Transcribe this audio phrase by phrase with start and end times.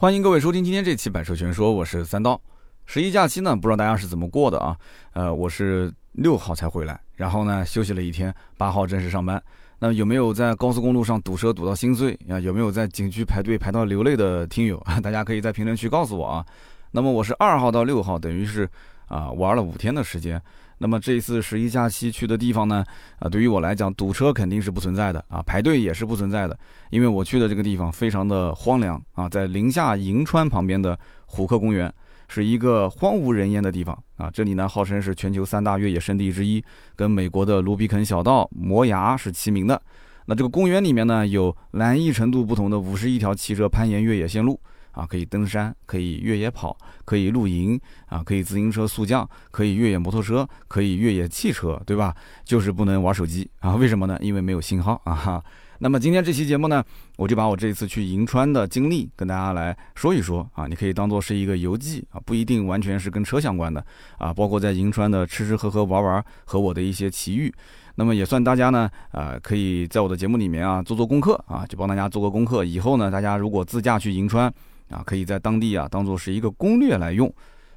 [0.00, 2.40] 欢迎各位收听今天这期《百车全说》，我是三刀。
[2.86, 4.74] 十一假期呢，不知道大家是怎么过的啊？
[5.12, 9.42] 呃，我是六号才回来，然后呢休息了一天，八号正式上班。
[9.78, 12.40] 那有没有在高速公路上堵车堵到心碎啊？
[12.40, 14.82] 有没有在景区排队排到流泪的听友？
[15.04, 16.46] 大家可以在评论区告诉我啊。
[16.92, 18.66] 那么我是二号到六号，等于是
[19.06, 20.40] 啊玩了五天的时间。
[20.82, 22.82] 那么这一次十一假期去的地方呢，
[23.18, 26.58] 啊，对于我来讲，堵车肯定是不存在的啊，排队也是不存在的，
[26.88, 31.92] 因为我去的这个地方非常的荒凉啊，在宁夏银川旁边的虎克公园，
[32.28, 34.30] 是一个荒无人烟的地方啊。
[34.32, 36.64] 这里呢，号称是全球三大越野圣地之一，
[36.96, 39.78] 跟美国的卢比肯小道、摩崖是齐名的。
[40.24, 44.58] 那这个公园里面呢，有难易程度不同的五十一条汽车攀岩越野线路。
[44.92, 52.14] 啊，可以登山，可以越野跑，可以露营，啊，可以自行车速降，可以越野摩托车，可以越野汽车，对吧？
[52.44, 53.76] 就是不能玩手机啊？
[53.76, 54.18] 为什么呢？
[54.20, 55.44] 因为没有信号啊哈。
[55.82, 56.84] 那么今天这期节目呢，
[57.16, 63.82] 我就把我这一次去银川的经历跟大家来说一说啊，你可以当做是一个游记啊，不一定完全是跟车相关的
[64.18, 67.50] 啊，包括在银川的吃吃喝喝玩玩和我的一些奇遇，
[67.94, 74.52] 那么也算大家呢啊，可以在我的节目里面啊做做功课啊，就帮大家做个功课，以后呢大家如果自驾去银川。
[74.90, 77.32] 啊，可以在当地啊当做是一个攻略来用。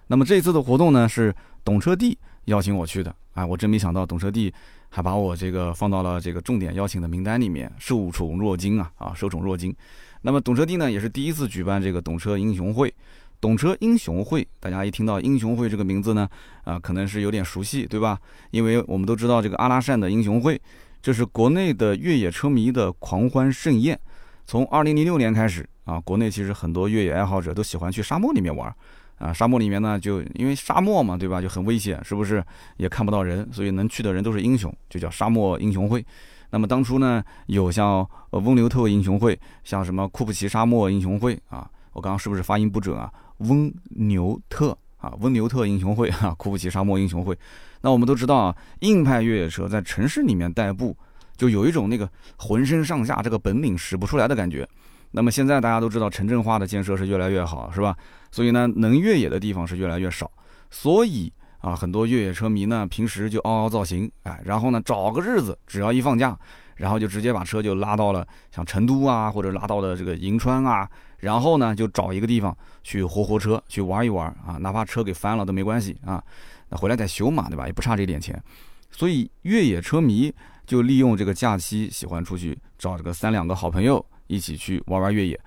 [0.07, 1.33] 那么这次的活动呢，是
[1.63, 3.15] 懂车帝邀请我去的。
[3.33, 4.53] 啊，我真没想到懂车帝
[4.89, 9.73] 还把我这个放到了这个重点邀请的名单里面，受宠若惊啊啊，受宠若惊。
[10.21, 12.93] 那么懂车帝呢，也是第一次举办这个懂车英雄会。
[13.41, 16.29] 懂车英雄会，大家一听到英雄会这个名字呢，
[16.63, 18.19] 啊，可能是有点熟悉，对吧？
[18.51, 20.61] 因为我们都知道这个阿拉善的英雄会，
[21.01, 23.99] 这是国内的越野车迷的狂欢盛宴。
[24.45, 25.67] 从二零零六年开始。
[25.85, 28.73] 啊，国内其实很多越野爱好者都喜欢去沙漠里面玩，
[29.17, 32.43] 啊，沙漠里面呢，就因为沙漠嘛，对吧，就很危险，是不是？
[32.77, 36.05] 也看不到人，所以能去的人都是英雄，就叫沙漠英雄会。
[36.51, 43.11] 那么当初呢，有像呃翁牛特英雄会，像什么库布齐沙漠英雄会啊，我刚刚是不是发音不准啊？
[43.39, 47.37] 翁牛特啊，翁牛特英雄会啊，库布齐沙漠英雄会。
[47.81, 50.95] 那我们都知道啊，硬派越野车在城市里面代步，
[51.35, 52.07] 就有一种那个
[52.37, 54.65] 浑身上下这个本领使不出来的感觉。
[55.15, 57.95] 那么现在大家都知道城镇化的建设是越来越好，是吧？
[58.31, 60.29] 所以呢，能越野的地方是越来越少。
[60.71, 66.35] 所以啊，很多越野车迷呢，平时就凹凹造型，哎，然后呢，找个日子，只要一放假，
[66.77, 76.21] 然后就直接把车就拉到了像成都啊，或者拉到了这个银川啊，然后呢，就找一个地方去活活车，去玩一玩啊，哪怕车给翻了都没关系啊，
[76.69, 77.67] 那回来再修嘛，对吧？
[77.67, 78.41] 也不差这点钱。
[78.89, 80.33] 所以越野车迷
[80.65, 84.03] 就利用这个假期，喜欢出去找这个三两个好朋友。
[84.27, 85.39] 一起去玩玩越野，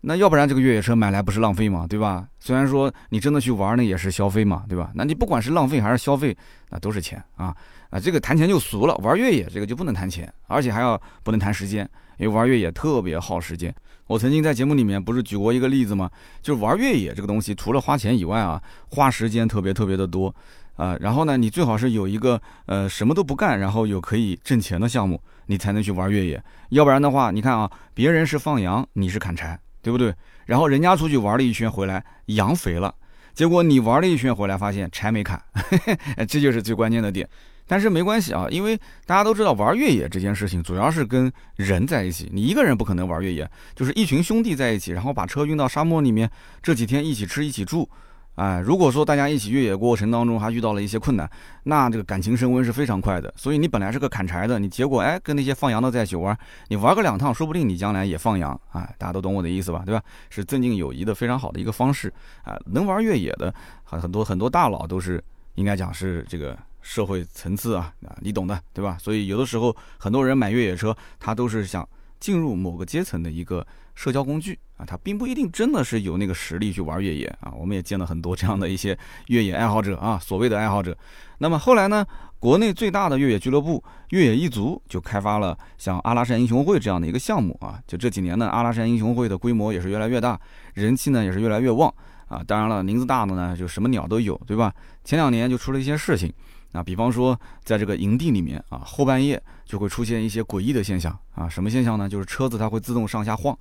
[0.00, 1.86] 那要不然这个越野车买来不是浪费吗？
[1.88, 2.26] 对吧？
[2.40, 4.90] 虽然说你真的去玩那，也是消费嘛，对吧？
[4.94, 6.36] 那你不管是浪费还是消费，
[6.70, 7.54] 那都是钱啊
[7.90, 8.00] 啊！
[8.00, 11.88] 这个谈钱就俗了，玩越野这个就不能谈钱，而且还要不能谈时间，
[12.18, 13.72] 因为玩越野特别耗时间。
[14.08, 16.10] 我曾经在节目里面不是举过一个例子吗？
[16.42, 20.34] 就是玩越野这个东西，除了花钱以外啊，花时间特别特别的多
[20.76, 20.96] 啊。
[21.00, 25.20] 然后呢，你最好是有一个呃什么都不干，然后有可以挣钱的项目。
[25.46, 30.14] 你才能去玩越野，要不然的话，你看啊，别人是放羊，你是砍柴，对不对？
[30.46, 32.94] 然后人家出去玩了一圈回来，羊肥了，
[33.34, 35.42] 结果你玩了一圈回来，发现柴没砍，
[36.28, 37.28] 这就是最关键的点。
[37.66, 46.30] 但是没关系啊，因为大家都知道玩越野这件事情主要是跟人在一起，你一个人不可能玩越野，就是一群兄弟在一起，然后把车运到沙漠里面，
[46.62, 47.90] 这几天一起吃一起住。
[48.36, 51.30] 哎，如果说大家一起越野过程当中还遇到了一些困难，
[51.64, 53.32] 那这个感情升温是非常快的。
[53.36, 56.36] 所以你本来是个砍柴的，你结果哎跟那些放羊的在一起玩，
[56.68, 58.58] 你玩个两趟，说不定你将来也放羊。
[58.70, 59.82] 哎，大家都懂我的意思吧？
[59.84, 60.02] 对吧？
[60.30, 62.12] 是增进友谊的非常好的一个方式。
[62.42, 63.54] 啊，能玩越野的
[63.84, 65.22] 很很多很多大佬都是
[65.56, 68.96] 应该讲是这个社会层次啊啊，你懂的，对吧？
[68.98, 71.86] 所以有的时候很多人买越野车，他都是想
[72.22, 73.66] 进入某个阶层的一个。
[73.94, 77.52] 社交工具啊，他并不一定真的是有那个实力去玩越野啊。
[77.54, 80.96] 我们也见了很多这样的一些越野爱好者啊，所谓的爱好者。
[81.36, 82.02] 那么后来呢，
[82.38, 87.78] 国内最大的越野俱乐部越野一族就开发了像阿拉善英雄会这样的一个项目啊。
[87.86, 90.40] 就这几年呢，阿拉善英雄会的规模也是越来越大，
[90.72, 91.94] 人气呢也是越来越旺
[92.28, 92.42] 啊。
[92.46, 94.72] 当然了，林子大的呢就什么鸟都有，对吧？
[95.04, 96.32] 前两年就出了一些事情
[96.72, 101.48] 啊，比方说在这个营地里面啊，后半夜就会出现一些诡异的现象啊。
[101.48, 102.08] 什么现象呢？
[102.08, 103.56] 就是车子它会自动上下晃。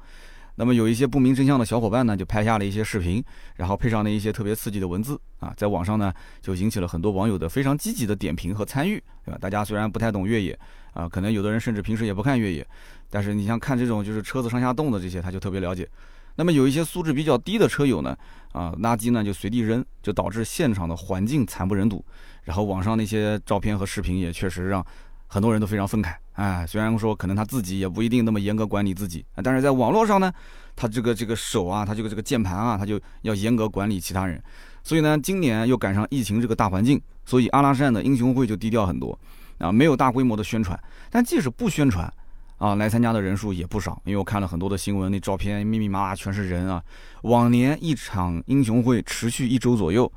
[0.56, 3.24] 那么有一些不明真相的小伙伴呢，就拍下了一些视频，
[3.56, 9.38] 然后配上了一些特别刺激的文字啊，在网上呢就引起了很多网友的非常积极的点评和参与，对吧？
[9.40, 10.58] 大家虽然不太懂越野
[10.94, 12.68] 啊，可能有的人甚至平时也不看越野，
[13.10, 15.88] 但是你像看这种就是车子上下动的这些，他就特别了解。
[16.36, 18.16] 那么有一些素质比较低的车友呢，
[18.52, 22.04] 啊，垃圾呢就随地扔，就导致现场的环境惨不忍睹。
[22.44, 24.86] 然后网上那些照片和视频也确实让
[25.28, 30.32] 很多人都非常愤慨哎，虽然说可能他自己也不一定那么严格管理自己，但是在网络上呢，
[30.76, 34.42] 他这个这个手啊，他这个这个键盘啊，他就要严格管理其他人。
[34.84, 39.18] 所以呢，今年又赶上疫情这个大环境，所以阿拉善的英雄会就低调很多
[39.60, 40.78] 啊，没有大规模的宣传。
[41.12, 42.12] 但即使不宣传，
[42.62, 44.00] 啊，来参加的人数也不少。
[44.06, 46.80] 因为我看了很多的新闻，那照片密密麻麻全是人啊。
[47.24, 50.12] 往年一场英雄会持续一周左右，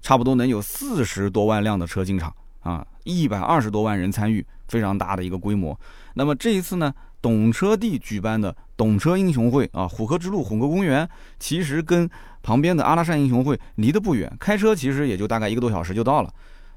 [0.00, 5.78] 差不多能有四十多万辆的车进场啊，一百二十多万人参与，非常大的一个规模。
[6.14, 11.06] 那么这一次呢，懂车帝举办的懂车英雄会啊，虎河之路虎河公园，
[11.38, 12.08] 其实跟
[12.42, 16.32] 旁边的阿拉善英雄会离得不远，开车其实也就大概一个多小时就到了。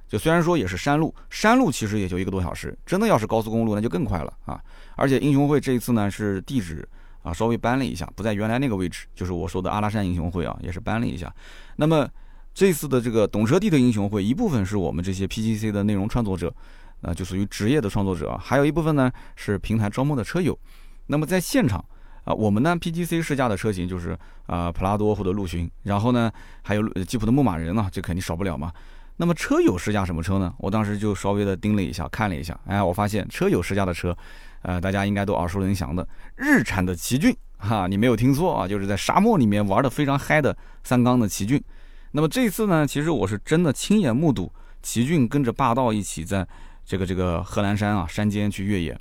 [0.06, 4.62] 就虽然说也是山路，山路其实也就一个多小时，真的要是高速公路那就更快了啊！
[4.96, 6.88] 而且英雄会这一次呢是地址
[7.22, 11.34] 啊稍微搬了一下，不在原来那个位置，就是我说的阿拉善英雄会啊也是搬了一下。
[11.76, 12.08] 那么
[12.54, 16.54] 这次的这个懂车帝的英雄会，一部分是我们这些 PGC 的内容创作者，
[17.02, 20.58] 啊就属于职业的创作者，还有一部分呢是平台招募的车友。
[21.08, 21.84] 那么在现场。
[22.26, 26.32] 啊，我们呢，PGC 试驾的车型就是啊，普拉多或者陆巡，然后呢，
[26.62, 28.72] 还有吉普的牧马人呢，这肯定少不了嘛。
[29.18, 30.54] 那么车友试驾什么车呢？
[30.58, 34.18] 我当时就稍微的盯了一下，看了一下，哎，我发现车友试驾的车，
[34.64, 36.06] 呃，大家应该都耳熟能详的
[36.36, 41.64] 日产的奇骏，哈，你没有听错啊，就是在沙漠里面玩的非常嗨的三缸的奇骏。
[42.12, 44.52] 那么这次呢，其实我是真的亲眼目睹
[44.82, 46.48] 奇骏跟着霸道一起在
[46.86, 49.00] 这个这个贺兰山啊山间去越野。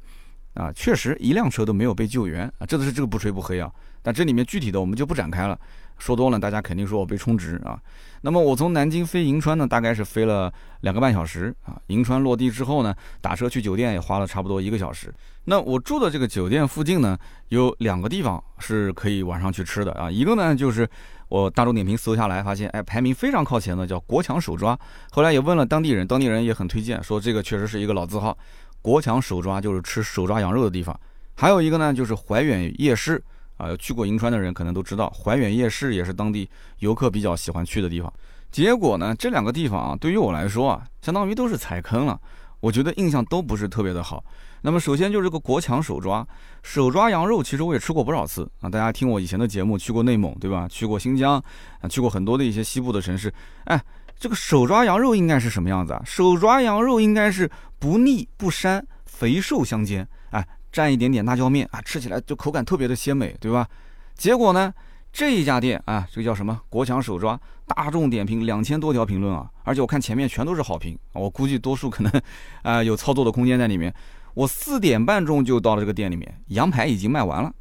[0.54, 3.70] 啊，确实一辆车都没有被救援啊，这都是这个不吹不黑啊。
[4.02, 5.56] 但这里面具体的我们就不展开了，
[5.96, 7.80] 说多了大家肯定说我被充值啊。
[8.22, 11.80] 那么我从南京飞银川呢，大概是飞了两个半小时啊。
[11.86, 15.12] 银川落地之后呢，打车去酒店也花了差不多一个小时。
[15.44, 17.16] 那我住的这个酒店附近呢，
[17.48, 20.10] 有两个地方是可以晚上去吃的啊。
[20.10, 20.88] 一个呢就是
[21.28, 24.76] 我大众点评搜下来发现，哎，排名非常靠前的叫国强手抓。
[25.12, 28.36] 后来也问了当地人，当地人也很推荐，说这个确实是一个老字号。
[28.82, 30.98] 国强手抓就是吃手抓羊肉的地方，
[31.36, 33.22] 还有一个呢就是怀远夜市
[33.56, 36.50] 啊，去过银川的人可能都知道，怀远夜市也是当地
[36.80, 38.12] 游客比较喜欢去的地方。
[38.50, 42.20] 结果呢，这两个地方啊，对于我来说啊，相当于都是踩坑了，
[42.60, 44.22] 我觉得印象都不是特别的好。
[44.62, 46.26] 那么首先就是这个国强手抓
[46.62, 48.68] 手抓羊肉，其实我也吃过不少次啊。
[48.68, 50.66] 大家听我以前的节目，去过内蒙对吧？
[50.68, 51.42] 去过新疆
[51.80, 53.32] 啊，去过很多的一些西部的城市，
[53.64, 53.80] 哎。
[54.18, 56.02] 这个手抓羊肉应该是什么样子啊？
[56.04, 63.66] 手抓羊肉应该是不腻不膻，肥瘦相间，哎，蘸一点点辣椒面啊，吃起来就口感特别的鲜美，对吧？
[64.14, 64.72] 结果呢，
[65.12, 66.60] 这一家店啊，这个叫什么？
[66.68, 72.22] 国强手抓，大众点评两千多条评论啊，而且我看前面全都是好评，我估计多数可能
[72.62, 73.92] 啊有操作的空间在里面。
[74.34, 77.52] 我四点半钟就到了这个店里面，羊排已经卖完了，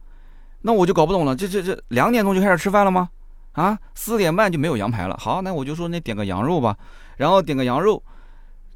[0.62, 3.10] 那我就搞不懂了，这这这两点钟就开始吃饭了吗？
[3.54, 5.18] 啊，四点半就没有羊排了。
[5.18, 6.78] 好，那我就说那点个羊肉吧，
[7.18, 8.02] 然后点个羊肉，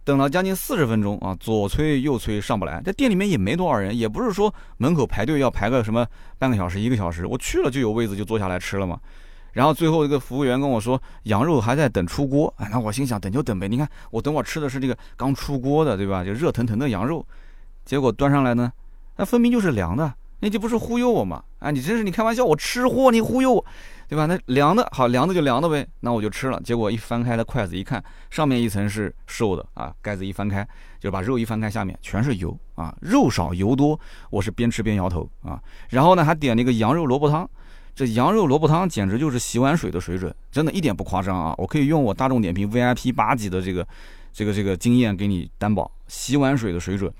[0.03, 2.81] 等了将近四十分钟啊，左催右催上不来。
[2.83, 6.05] 这店里面也没多少人，也不是说门口排队要排个什么
[6.37, 8.99] 半个小时一个小时，我去了就有位子就坐下来吃了嘛。
[9.53, 13.69] 然后最后一个服务员跟我说羊肉还在等出锅，啊，那我心想等就等呗。
[13.69, 16.25] 你看我等会吃的是这个刚出锅的，对吧？
[16.25, 17.25] 就热腾腾的羊肉，
[17.85, 18.69] 结果端上来呢，
[19.15, 20.13] 那分明就是凉的，
[20.45, 21.43] 那就不是忽悠我嘛？
[21.57, 23.65] 啊，你真是你开玩笑，我吃货你忽悠我。
[24.07, 24.27] 对吧？
[24.27, 25.83] 那凉的好，凉的就凉的呗。
[26.01, 26.61] 那我就吃了。
[26.63, 30.67] 结果一翻开的筷子一看，上面一层是瘦的啊，盖子一翻开，
[30.99, 33.99] 就把肉一翻开，下面全是油啊，肉少油多。
[34.29, 35.59] 我是边吃边摇头啊。
[35.89, 37.49] 然后呢，还点了一个羊肉萝卜汤。
[37.95, 41.55] 这羊肉萝卜汤简直就是洗碗水的水准，真的一点不夸张啊！
[41.57, 43.87] 我可以用我大众点评 VIP 八级的这个
[44.31, 47.11] 这个这个经验给你担保，洗碗水的水准。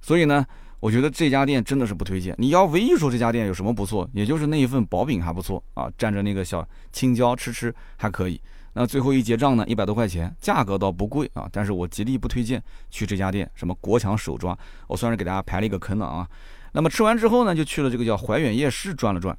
[0.00, 0.46] 所以呢。
[0.80, 2.34] 我觉得这家店真的是不推荐。
[2.38, 8.40] 你要唯一说这家店有什么不错，也就是那一份薄饼还不错啊，蘸着那个小青椒吃吃还可以。
[8.72, 13.50] 那最后一结账呢，一百多块钱，价格倒不贵啊，但是我极力不推荐去这家店。
[13.54, 14.56] 什么国强手抓，
[14.86, 16.26] 我算是给大家排了一个坑了啊。
[16.72, 19.36] 那么吃完之后呢，就去了这个叫怀远夜市转了转。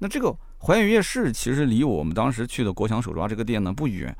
[0.00, 4.14] 那这个怀远夜市其实离我们当时去的国强手抓这个店呢不远，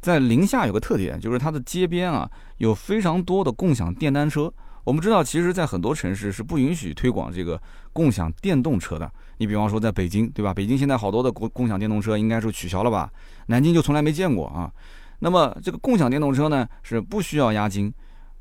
[0.00, 4.50] 在宁夏有个特点，就是它的街边啊有非常多的共享电单车。
[4.86, 7.60] 我们知道，其实，在很多城市是不允许推广这个
[7.92, 9.10] 共享电动车的。
[9.38, 10.54] 你比方说，在北京，对吧？
[10.54, 13.10] 北京现在好多的共共享电动车应该是取消了吧？
[13.46, 14.70] 南京就从来没见过啊。
[15.18, 17.92] 那么，这个共享电动车呢，是不需要押金，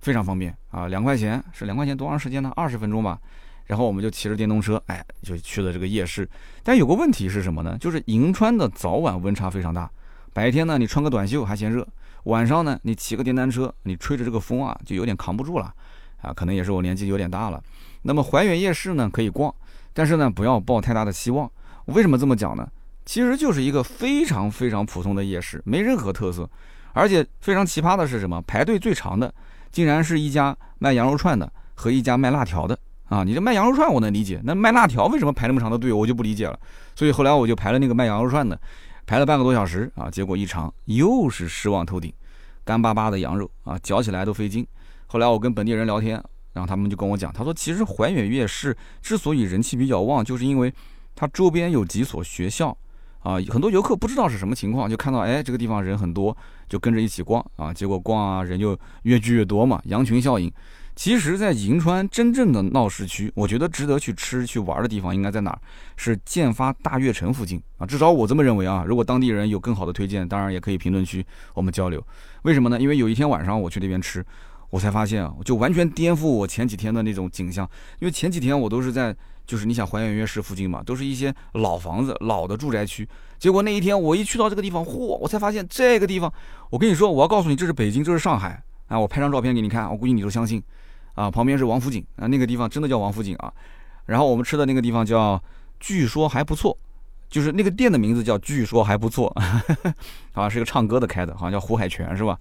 [0.02, 2.54] 非常方便啊，两块钱是两块钱，多长时间呢？
[2.56, 3.20] 二十分钟吧。
[3.66, 6.30] 然后我们就骑着电动车，哎，就去了这个夜市。
[6.62, 7.76] 但有个问题是什么呢？
[7.80, 9.90] 就是银川的早晚温差非常大。
[10.32, 11.82] 白天呢，你穿个短袖还嫌热；
[12.26, 15.74] 晚上呢，你骑个电单车，你吹着这个风啊，就有点扛不住了。
[16.22, 17.62] 啊，可能也是我年纪有点大了。
[18.04, 19.54] 那么怀远夜市呢，可以逛，
[19.94, 21.50] 但是呢，不要抱太大的希望。
[21.86, 22.68] 为什么这么讲呢？
[23.06, 26.50] 其实就是一个非常非常普通的夜市，没任何特色。
[26.94, 28.42] 而且非常奇葩的是什么？
[28.48, 29.32] 排队最长的，
[29.72, 32.80] 竟然是一家卖羊肉串的，和一家卖辣条的
[33.10, 33.24] 啊。
[33.24, 36.58] 你这卖羊肉串我能理解，那卖辣条为什么排那么长的队，我就不理解了。
[36.96, 38.58] 所以后来我就排了那个卖羊肉串的，
[39.06, 42.14] 排了半个多小时啊，结果一尝又是失望透顶，
[42.64, 44.66] 干巴巴的羊肉啊，嚼起来都费劲。
[45.08, 46.22] 后来我跟本地人聊天，
[46.54, 50.74] 然后他们就跟我讲，他说其实怀远夜市之所以人气比较旺，就是因为
[51.16, 52.78] 它周边有几所学校。
[53.20, 56.38] 啊，很多游客不知道是什么情况，就看到哎这个地方人很多，
[56.70, 60.52] 就跟着一起逛啊，结果逛啊人就越聚越多嘛，羊群效应。
[60.96, 65.60] 其实，在银川真正的闹市区，我觉得值得去吃去玩的地方应该在哪儿？
[65.98, 68.86] 是建发大悦城附近啊，至少我这么认为啊。
[68.88, 72.02] 如果当地人有更好的推荐，当然也可以评论区我们交流。
[72.44, 72.80] 为什么呢？
[72.80, 74.24] 因为有一天晚上我去那边吃，
[74.70, 77.70] 我才发现啊，就完全颠覆我前几天的那种景象，
[78.00, 79.16] 因为前几天我都是在。
[79.48, 83.08] 就是你想还原夜市附近嘛，都是一些老房子、老的住宅区。
[83.38, 86.34] 结果那一天我一去到这个地方，嚯，我才发现这个地方，
[86.72, 89.00] 我跟你说，我要告诉你，这是北京，这是上海啊！
[89.00, 90.60] 我拍张照片给你看，我估计你都相信
[91.14, 91.30] 啊。
[91.30, 93.54] 旁边是王府井啊，那个地方真的叫王府井啊。
[94.08, 95.40] 然后我们吃的那个地方叫，
[95.80, 96.76] 据说还不错，
[97.30, 99.32] 就是那个店的名字叫据说还不错，
[100.34, 102.36] 好像是个唱歌的开的，好像叫胡海泉是吧？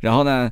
[0.00, 0.50] 然后呢？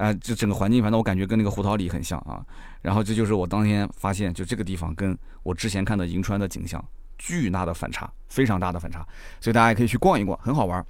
[0.00, 2.42] 啊，这整个环境，反正我感觉跟那个胡桃里很像啊。
[2.80, 6.82] 然后这就是我当天发现，就这个地方跟我之前看的银川的景象
[7.18, 9.06] 巨大的反差，非常大的反差。
[9.40, 10.82] 所以大家也可以去逛一逛，很好玩。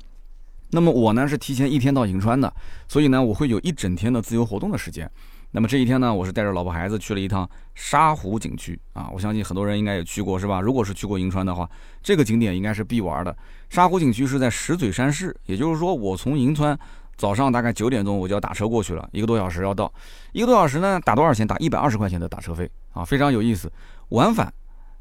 [0.71, 2.55] 那么我呢是提前一天到银川的，
[2.87, 5.11] 所以呢我会有一整天的自由活动的时间。
[5.51, 9.11] 那么这一天呢，我是带着老婆孩子去了一趟沙湖景区啊。
[9.13, 10.61] 我相信很多人应该也去过，是吧？
[10.61, 11.69] 如果是去过银川的话，
[12.01, 13.37] 这个景点应该是必玩的。
[13.69, 16.79] 沙湖景区是在石嘴山市，也就是说我从银川。
[17.21, 19.93] 早上大概九点钟我就要打车过去了，一个多小时要到，
[20.33, 21.47] 一个多小时呢，打多少钱？
[21.47, 23.71] 打一百二十块钱的打车费啊，非常有意思。
[24.09, 24.51] 往返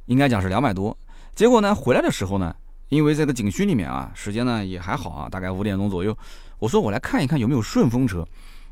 [0.08, 0.96] 应该讲是两百多，
[1.34, 2.54] 结果呢，回来的时候呢，
[2.90, 6.14] 因为这个景区里面啊，时间呢也还好啊，大概五点钟左右，
[6.58, 8.28] 我说我来看一看有没有顺风车。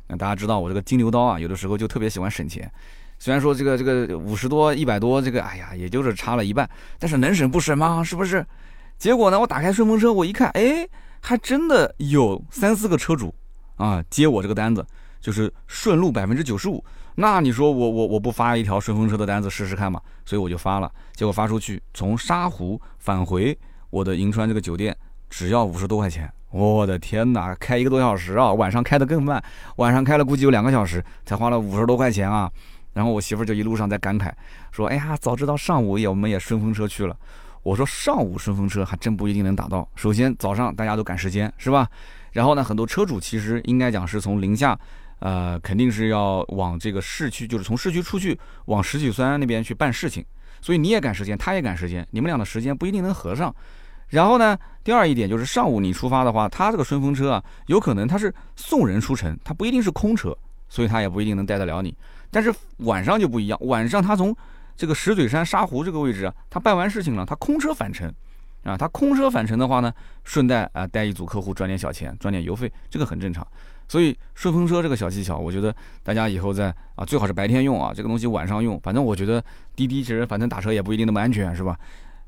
[0.08, 2.70] 那大家知道我这个金牛刀啊，有的时候就特别喜欢省钱，
[3.18, 8.04] 虽然说这个这个五十多、一百多，这个哎呀，也就是差了一半，但是能省不省吗？
[8.04, 8.46] 是不是？
[8.98, 10.86] 结果呢，我打开顺风车，我一看，哎。
[11.22, 13.34] 还真的有三四个车主
[13.76, 14.86] 啊接我这个单子，
[15.20, 16.84] 就是顺路百分之九十五。
[17.16, 20.00] 那你说我我我不发一条顺风车的单子试试看嘛？
[20.26, 23.58] 所以我就发了，结果发出去从沙湖返回
[23.90, 24.96] 我的银川这个酒店
[25.30, 26.32] 只要五十多块钱。
[26.50, 28.54] 我的天哪，开一个多小时啊！
[28.54, 29.44] 晚上开的更慢，
[29.76, 32.50] 晚上开了估计有两个小时，才花了五十多块钱啊。
[32.94, 34.32] 然后我媳妇就一路上在感慨
[34.72, 37.16] 说：“哎呀，早知道上午也我们也顺风车去了。”
[37.68, 39.86] 我说上午顺风车还真不一定能打到。
[39.94, 41.86] 首先早上大家都赶时间，是吧？
[42.32, 44.80] 然后呢，很多车主其实应该讲是从宁夏，
[45.20, 50.24] 呃，肯定是要往这个市区，就是从市区出去往石景山那边去办事情，
[50.62, 53.54] 所以你也赶时间，他也赶时间，你们俩的时间不一定能合上。
[54.08, 60.34] 然后呢，第二一点就是上午你出发的话，他这个顺风车啊，有可能他是送人出城，他不一定是空车，
[60.70, 61.94] 所以他也不一定能带得了你。
[62.32, 64.34] 但是晚上就不一样，晚上他从
[64.78, 68.14] 这个石嘴山沙湖这个位置啊，他办完事情了，他空车返程，
[68.64, 69.92] 啊，他空车返程的话呢，
[70.24, 73.46] 顺带啊带一组客户赚点小钱，赚点油费，这个很正常。
[73.90, 79.44] 所以顺风车这个小技巧，我觉得大家以后在啊最好是白天用啊，这个东西晚上用，反正我觉得
[79.76, 81.78] 滴滴其实反正打车也不一定那么安全，是吧？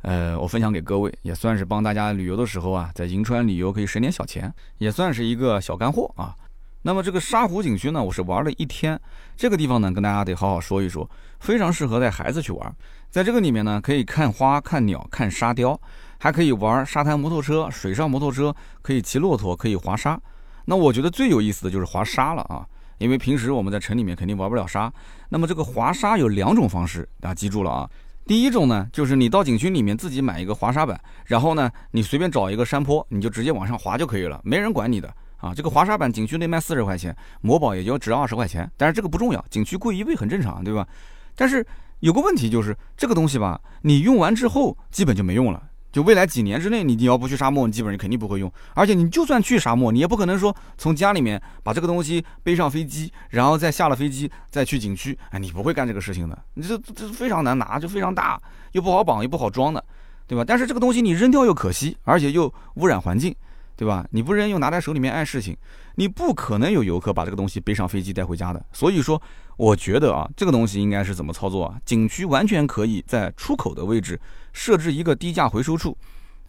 [0.02, 6.34] 呃，我分享给各位，也算是帮大家旅游的时候啊，在银川旅游可以省点小钱，也算是一个小干货啊。
[6.82, 9.00] 那么这个沙湖景区呢，我是玩了一天。
[9.36, 11.10] 这个地方呢，跟大家得好好说一说，
[11.42, 12.76] 非常适合带孩子去玩。
[13.10, 15.80] 在这个里面呢，可以看花、看鸟、看沙雕，
[16.20, 20.18] 还可以玩沙滩摩托车、水上摩托车，可以骑骆驼，可以滑沙。
[20.66, 22.66] 那我觉得最有意思的就是滑沙了啊，
[22.98, 24.92] 因为平时我们在城里面肯定玩不了沙。
[25.28, 27.90] 那么这个滑沙有两种方式，大家记住了啊。
[28.26, 35.14] 第一种呢，就是你到景区里面自己买一个滑沙板，然后呢，你随便找一个山坡，你就直接往上滑就可以了，没人管你的。
[35.40, 38.70] 啊，这个滑沙板景区内卖四十块钱，某宝也就值二十块钱。
[38.78, 40.88] 但是这个不重要，景区贵一倍很正常，对吧？
[41.36, 41.66] 但是
[42.00, 45.64] 有个问题就是这个东西吧，你用完之后基本就没用了。
[45.92, 48.52] 就未来几年之内，你你要不去沙漠，你基本上肯定不会用。
[48.76, 55.18] 而且你就算去沙漠，你也不可能说从家里面把这个东西背上飞机，然后再下了飞机再去景区。
[55.32, 56.38] 哎，你不会干这个事情的。
[56.54, 58.40] 你这这非常难拿，就非常大，
[58.74, 59.84] 又不好绑，又不好装的，
[60.28, 60.46] 对吧？
[60.46, 63.36] 但是这个东西你扔掉又可惜，而且又污染环境。
[63.80, 64.06] 对吧？
[64.12, 65.56] 你不扔又拿在手里面碍事情，
[65.96, 68.62] 你不可能有游客把这个东西背上飞机带回家的。
[68.74, 69.22] 所以说，
[69.56, 71.80] 我觉得啊，这个东西应该是怎么操作啊？
[71.86, 74.20] 景区完全可以在出口的位置
[74.52, 75.98] 设置一个低价回收处，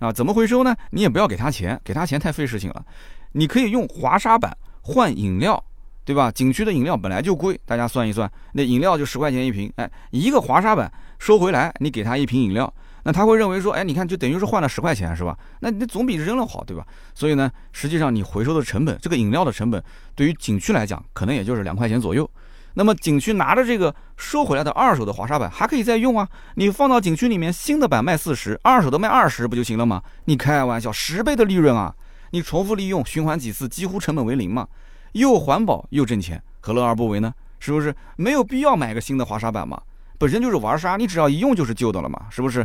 [0.00, 0.74] 啊，怎么回收呢？
[0.90, 2.84] 你也不要给他钱，给他钱太费事情了。
[3.30, 5.62] 你可以用滑沙板换饮料，
[6.04, 6.32] 对吧？
[6.32, 12.74] 景区的饮料本来就贵，大家算一算，那饮料就十块钱一瓶，哎，一个滑沙板收回来，你给他一瓶饮料。
[13.04, 15.36] 那他会认为说，哎，你看，就等于是换了十块钱，是吧？
[15.60, 16.86] 那那总比扔了好，对吧？
[17.14, 19.82] 所以呢，实际上你回收的成本，这个饮料的成本，
[20.14, 22.28] 对于景区来讲，可能也就是两块钱左右。
[22.74, 30.02] 那么景区拿着这个收回来的二手的滑沙板还可以再用啊，你放到景区里面，新的板卖四十，二手的卖二十不就行了吗？
[30.26, 31.94] 你开玩笑，十倍的利润啊！
[32.30, 34.68] 你重复利用，循环几次，几乎成本为零嘛，
[35.12, 37.34] 又环保又挣钱，何乐而不为呢？
[37.58, 37.92] 是不是？
[38.16, 39.82] 没有必要买个新的滑沙板嘛，
[40.20, 42.64] 本身就是玩沙，你只要一用就是旧的了嘛，是不是？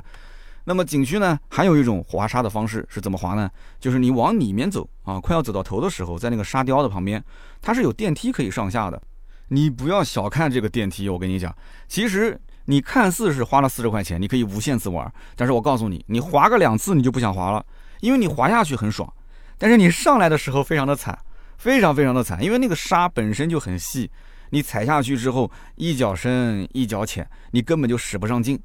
[0.66, 3.50] 那么景区呢，还有一种滑沙的方式是怎么滑呢？
[3.80, 7.24] 就是你往里面走啊，快要走到头的时候，在那个沙雕的旁边，
[7.62, 9.02] 它是有电梯可以上下的。
[9.48, 11.56] 你不要小看这个电梯，我跟你讲，
[11.88, 17.66] 其实你看似是花了四十块钱，你可以无限次玩，但是我告诉你，你滑个两次你就不想滑了，
[18.02, 19.10] 因为你滑下去很爽，
[19.58, 21.18] 但是你上来的时候非常的惨，
[21.58, 24.12] 非常非常的惨，因为那个沙本身就很细，
[24.56, 28.58] 你踩下去之后一脚深一脚浅，你根本就使不上劲，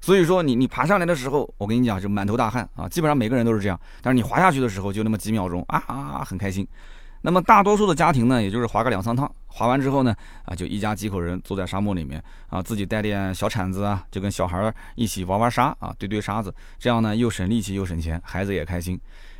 [0.00, 6.64] 所以说你你爬上来的时候，我跟你讲就满头大汗啊，基本上每个人都是这样，但是你滑下去的时候就那么几秒钟啊啊很开心。
[7.22, 18.96] 那么大多数的家庭呢，也就是滑个两三趟，滑完之后呢，啊，就一家几口人坐在沙漠里面啊，自己带点小铲子啊，就跟小孩儿一起玩玩沙啊，堆堆沙子，这样呢又省力气又省钱，孩子也开心。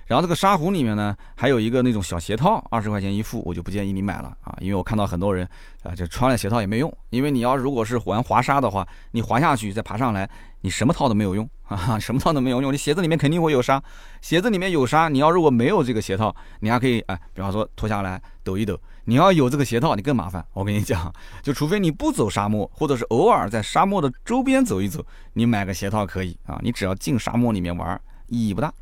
[0.07, 5.49] 然后这个沙壶里面呢，还有一个那种小鞋套，二十块钱一副，我就不建议你买了啊，因为我看到很多人
[5.83, 10.29] 啊，就穿了鞋套也没用，因为你要如果是玩滑沙的话，你滑下去再爬上来，
[10.61, 13.83] 你什么套都没有用 啊，什么套都没有用，你鞋子里面肯定会有沙，
[14.21, 20.45] 鞋子里面有沙，你要如果没有这个鞋套，你还可以哎，比方说脱下来抖一抖，你要有这个鞋套，你更麻烦。
[20.53, 21.11] 我跟你讲，
[21.43, 28.73] 就除非你不走沙漠，或者是偶尔在沙漠的周边走一走，你买个鞋套可以啊，你只要进沙漠里面玩，意义不大。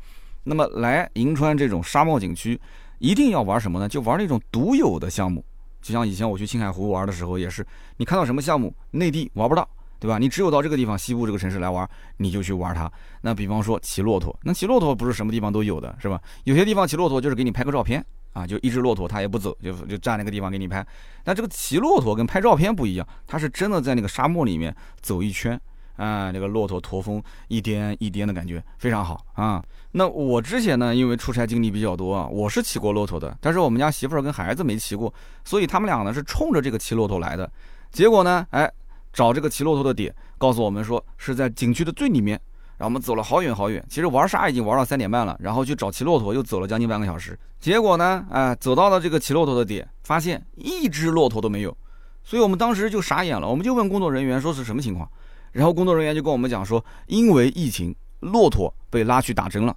[0.43, 2.59] 那么来银川这种沙漠景区，
[2.99, 3.87] 一定要玩什么呢？
[3.87, 5.43] 就玩那种独有的项目。
[5.81, 7.65] 就像以前我去青海湖玩的时候，也是
[7.97, 9.67] 你看到什么项目，内地玩不到，
[9.99, 10.17] 对吧？
[10.17, 12.91] 你只有到这个地方西部这个城市来玩，你就去玩它。
[13.21, 16.21] 那比方说骑骆驼，那骑骆驼不是什么地方都有的，是吧？
[16.43, 20.85] 有些地方骑骆驼就是给你拍个照片啊，就一只骆驼它也不走，就就站那个地方给你拍。
[21.23, 25.59] 但这个骑骆驼跟拍照片不一样，它是真的在那个沙漠里面走一圈。
[26.01, 29.63] 啊，这个骆驼驼峰一颠一颠的感觉非常好啊。
[29.91, 35.13] 那我之前呢，因为出差经历比较多啊，我是骑过骆驼的，但是我们家媳妇儿跟孩子没骑过，
[35.45, 37.47] 所以他们俩呢是冲着这个骑骆驼来的。
[37.91, 38.71] 结果呢，哎，
[39.13, 42.41] 找这个骑骆驼的点，告诉我们说是在景区的最里面。
[42.77, 47.37] 然后我们走了好远好远，其实玩沙已经玩到三点半了，然后去找骑骆驼又走了将近半个小时。
[47.59, 51.77] 结果呢，哎，走到了这个骑骆驼的点，发现一只骆驼都没有，
[52.23, 55.07] 所以我们当时就傻眼了，我们就问工作人员说是什么情况。
[55.51, 59.75] 然后工作人员就跟我们讲说，因为疫情，骆驼被拉去打针了。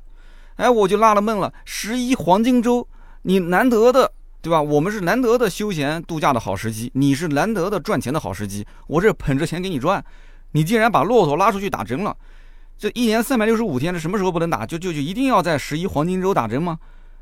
[0.57, 2.87] 哎，我就纳了闷了，十一黄金周，
[3.23, 4.63] 你难得的，对吧？
[4.63, 8.65] 我们是难得的休闲度假的好时机，你是难得的赚钱的好时机。
[8.87, 10.05] 我这捧着钱给你赚，
[10.53, 12.17] 你竟然把骆驼拉出去打针了。
[12.79, 14.65] 这一年三百六十五天，这什么时候不能打？
[14.65, 16.79] 就就就一定要在十一黄金周打针吗？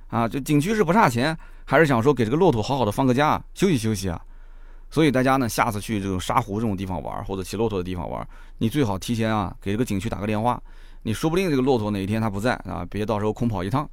[0.09, 1.35] 啊，这景区是不差钱，
[1.65, 4.21] 还是想说给这个骆驼好好的放个假，休息休息啊？
[4.93, 8.25] 所以大家呢，下次去这种沙湖这种地方玩，或者骑骆驼的地方玩，
[8.59, 10.63] 你最好提前啊，给这个景区打个电话。
[11.03, 13.89] 你说不定这个骆驼哪一天它不在啊，别到时候空跑一趟。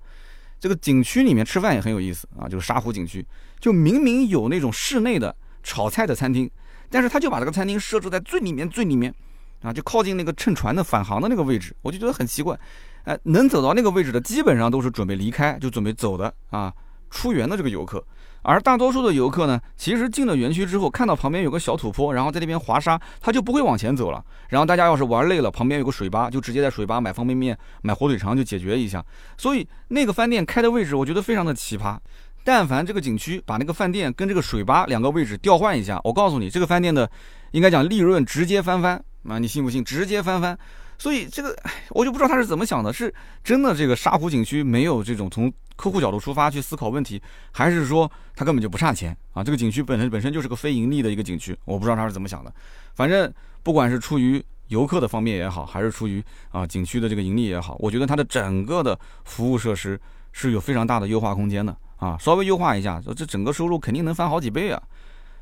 [0.59, 3.25] 这个景区里面吃饭也很有意思啊，就是沙湖景区，
[3.61, 5.33] 就明明有那种室内的
[5.63, 6.51] 炒菜的餐厅，
[6.89, 9.15] 但是他就把这个餐厅设置在最里面最里面，
[9.61, 12.59] 啊，就靠近那个乘船的返航的那个位置，我就觉得很奇怪。
[13.05, 16.73] 哎，能走到那个位置的，基本上都是准备离开，就准备走的啊，
[17.09, 18.03] 出园的这个游客。
[18.41, 24.23] 而大多数的游客呢，其实进了园区之后，看到旁边有个小土坡，然后在那边滑沙，他就不会往前走了。
[24.47, 29.03] 然后大家要是玩累了，旁边有个水吧，就直接在水吧买方便面、买火腿肠就解决一下。
[29.37, 31.97] 所以那个饭店开的位置，我觉得非常的奇葩。
[32.45, 37.07] 但凡这个景区把那个饭店跟这个水吧两个位置调换一下，我告诉你，这个饭店的
[37.51, 39.37] 应该讲利润直接翻番啊！
[39.37, 39.83] 你信不信？
[39.83, 40.57] 直接翻番。
[40.99, 41.57] 所以这个，
[41.89, 43.11] 我就不知道他是怎么想的，是
[43.43, 47.19] 真的这个沙湖景区没有这种从客户角度出发去思考问题，
[47.51, 49.41] 还是说他根本就不差钱啊？
[49.43, 52.53] 这个景区本身本身就是个非盈利的一个景区，我不知道他是怎么想的。
[52.93, 53.33] 反正
[53.63, 59.99] 不管是出于游客的方面也好，还是出于啊景区的这个盈利也好，我觉得它的整个的服务设施
[60.33, 62.17] 是有非常大的优化空间的啊！
[62.19, 64.83] 稍微优化一下，这整个收入肯定能翻好几倍啊！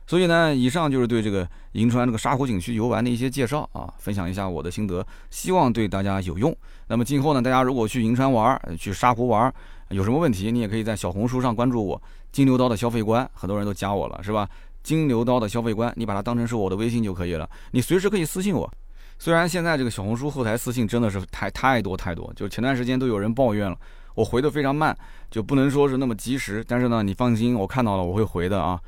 [0.07, 6.55] 所以呢，以上就是对这个银川这个沙湖景区游玩的一些介绍啊，分享一下我的心得，希望对大家有用。
[6.87, 9.53] 那么今后呢，大家如果去银川玩、去沙湖玩，
[9.89, 14.47] 有什么问题，你也可以在小红书上关注我“金牛刀的消费观”，很多人都加我了，是吧
[14.81, 18.71] ？“金牛刀的消费观”，你把它当成是我的微信就可以了，你随时可以私信我。
[19.19, 23.77] 虽然现在这个小红书后台私信真的是太太多太多，就前段时间都有人抱怨了，
[24.15, 24.97] 我回的非常慢，
[25.29, 26.63] 就不能说是那么及时。
[26.65, 28.79] 但是呢，你放心，我看到了我会回的啊。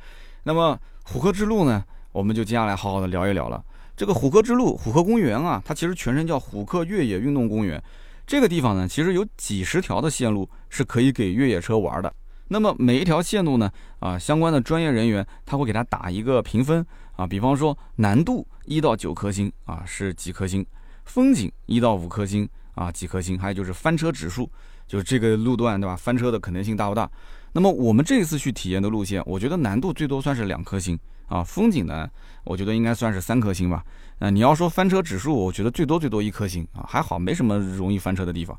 [0.44, 0.78] 那么。
[1.12, 3.60] 虎克之路呢，我们就接下来好好的聊一聊了。
[3.96, 7.82] 这个虎克之路、虎克公园啊，它其实全称叫虎克越野运动公园。
[8.28, 12.14] 这个地方呢，其实有几十条的线路是可以给越野车玩的。
[12.46, 13.68] 那么每一条线路呢，
[13.98, 20.64] 啊，相关的专业人员他会给他打一个评分啊，比方说难度一到九颗星啊是几颗星，
[21.06, 24.48] 风景一到五颗星啊几颗星，还有就是翻车指数，
[24.86, 25.96] 就是这个路段对吧？
[25.96, 27.10] 翻车的可能性大不大？
[27.52, 32.08] 那么我们这一次去体验的路线，我觉得难度最多算是两颗星啊，风景呢，
[32.44, 33.84] 我觉得应该算是三颗星吧。
[34.20, 38.58] 啊，你要说翻车指数，我觉得最多最多一颗星啊，还好没什么容易翻车的地方。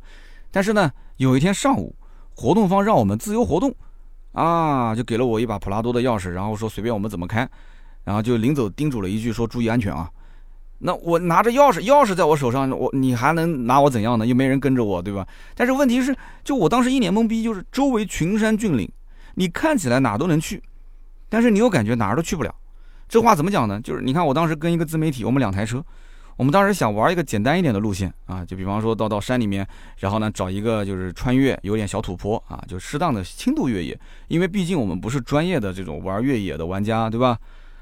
[0.49, 1.95] 但是呢，有一天上午，
[2.36, 3.73] 活动方让我们自由活动，
[4.34, 7.47] 啊，就给了我一把普拉多的钥匙，然后说随便我们怎么开，
[8.04, 10.10] 然后就临走叮嘱了一句说注意安全啊。
[10.84, 14.26] 那我拿着钥匙，钥匙在我手上，我你还能拿我怎样呢？
[14.26, 15.28] 又没人跟着我，对吧？
[15.56, 18.91] 但是问题是，就我当时一脸懵逼，就是周围群山峻岭，
[19.36, 20.62] 你看起来哪都能去，
[21.30, 22.54] 但是你又感觉哪儿都去不了。
[23.08, 23.80] 这话怎么讲呢？
[23.82, 25.84] 就是你看，我当时跟一个自媒体，我们两台车，
[26.38, 29.67] 我们当时想玩一个简单一点的路线啊，就比方说到到山里面，
[30.00, 37.38] 然后呢找一个就是穿越有点小土坡啊，就适当的轻度越野，因为毕竟我们不是专业的这种玩越野的玩家，对吧？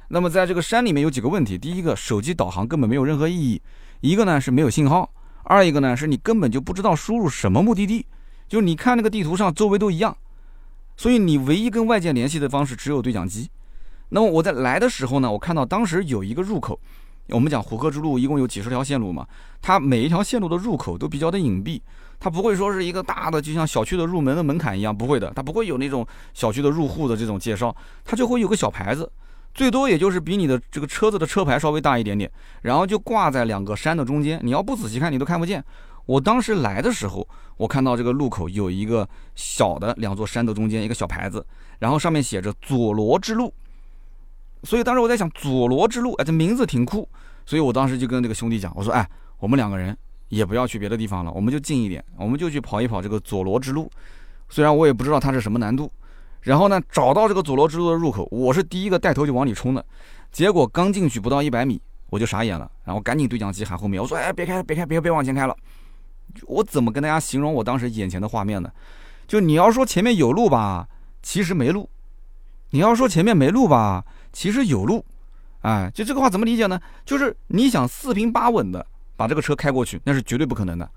[0.09, 3.61] 那么在这个山里面有几个问题，第一个手机导航根本没有任何意义，
[4.01, 5.11] 一个呢是没有信号，
[5.43, 8.05] 二一个呢是你根本就不知道输入什么目的地，
[8.47, 10.17] 就是你看那个地图上周围都一样，
[10.97, 13.49] 所以你唯一跟外界联系的方式只有对讲机。
[14.09, 16.79] 那么我在来的时候呢，我看到当时有一个入口，
[17.27, 19.27] 我们讲虎克之路一共有几十条线路嘛，
[19.61, 21.79] 它每一条线路的入口都比较的隐蔽，
[22.19, 29.11] 它不会说是一个大的，就像小区的入门的门槛一样，不会的，它不会有那种小区的入户的这种介绍，它就会有个小牌子，
[29.53, 32.31] 最多也就是比你的这个车子的车牌稍微大一点点，
[32.61, 35.63] 然后就挂在两个山的中间，你要不仔细看你都看不见。
[36.05, 41.45] 我当时来的时候，我看到这个路口有一个小的两座山的中间一个小牌子，
[41.79, 43.53] 然后上面写着佐罗之路。
[44.63, 47.07] 所以当时我在想佐罗之路，哎，这名字挺酷。
[47.45, 49.07] 所以我当时就跟这个兄弟讲，我说，哎，
[49.39, 49.95] 我们两个人
[50.29, 53.89] 也不要去别的地方了，我们就近一点，我们就去跑一跑这个佐罗之路。
[54.49, 55.91] 虽然我也不知道它是什么难度。
[56.41, 59.85] 然后呢，找到这个佐罗之路的入口，我是第一个带头就往里冲的。
[60.31, 65.55] 结果刚进去不到一百米，我就傻眼了，然后赶紧对讲机喊后面，我说，哎，别开，别开，别别往前开了。
[66.45, 68.71] 我怎么跟大家形容我当时眼前的画面呢？
[69.27, 70.87] 就你要说前面有路吧，
[71.21, 71.89] 其实没路；
[72.69, 74.05] 你要说前面没路吧。
[74.31, 75.03] 其实有路，
[75.61, 76.79] 哎，就这个话怎么理解呢？
[77.03, 80.89] 就是你想四平八稳的把这个车开过去，那是绝对不可能的。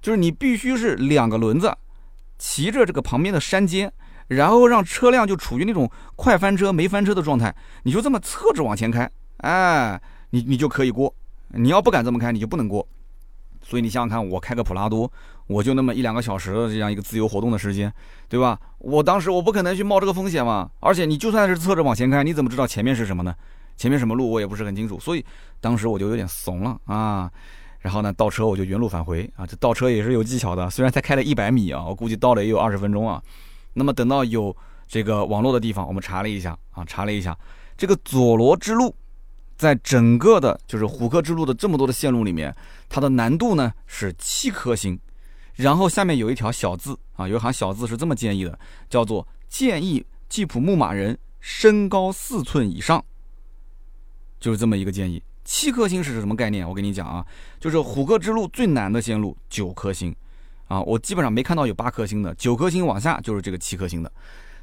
[0.00, 1.70] 就是你必须是两个轮子
[2.38, 3.92] 骑着这个旁边的山尖，
[4.28, 11.12] 然后让车辆就处于那种快翻车没翻车的状态，你就这么侧着往前开，哎，你你就可以过。
[11.48, 12.86] 你要不敢这么开，你就不能过。
[13.62, 15.10] 所以你想想看，我开个普拉多，
[15.46, 17.92] 我就那么一两个小时的这样一个自由活动的时间，
[18.28, 18.58] 对吧？
[18.78, 20.70] 我当时我不可能去冒这个风险嘛。
[20.80, 23.34] 而且你就算是侧着往前开，你怎么知道前面是什么呢？
[23.76, 24.98] 前面什么路我也不是很清楚。
[25.00, 25.24] 所以
[25.60, 27.30] 当时我就有点怂了啊。
[27.80, 29.46] 然后呢，倒车我就原路返回啊。
[29.46, 33.22] 这倒车也是有技巧的，虽然才开了一百米啊，我估计倒了也有二十分钟啊。
[33.78, 34.54] 那么等到有
[34.86, 37.34] 这个网络的地方，我们查了一下啊，查了一下
[37.76, 38.94] 这个佐罗之路。
[39.56, 42.54] 在整个的，就是虎克之路的这么多的线路里面，
[42.88, 44.96] 它的难度呢是七颗星，
[45.54, 48.56] 然后下面有一条小字啊，有一行小字是这么建议的，
[48.88, 53.04] 叫做建议吉普牧马人身高四寸以上，
[54.38, 55.20] 就是这么一个建议。
[55.44, 56.68] 七颗星是什么概念？
[56.68, 57.26] 我跟你讲啊，
[57.58, 60.14] 就是虎克之路最难的线路九颗星，
[60.68, 64.12] 啊，我基本上没看到有八颗星的，九颗星往下就是这个七颗星的。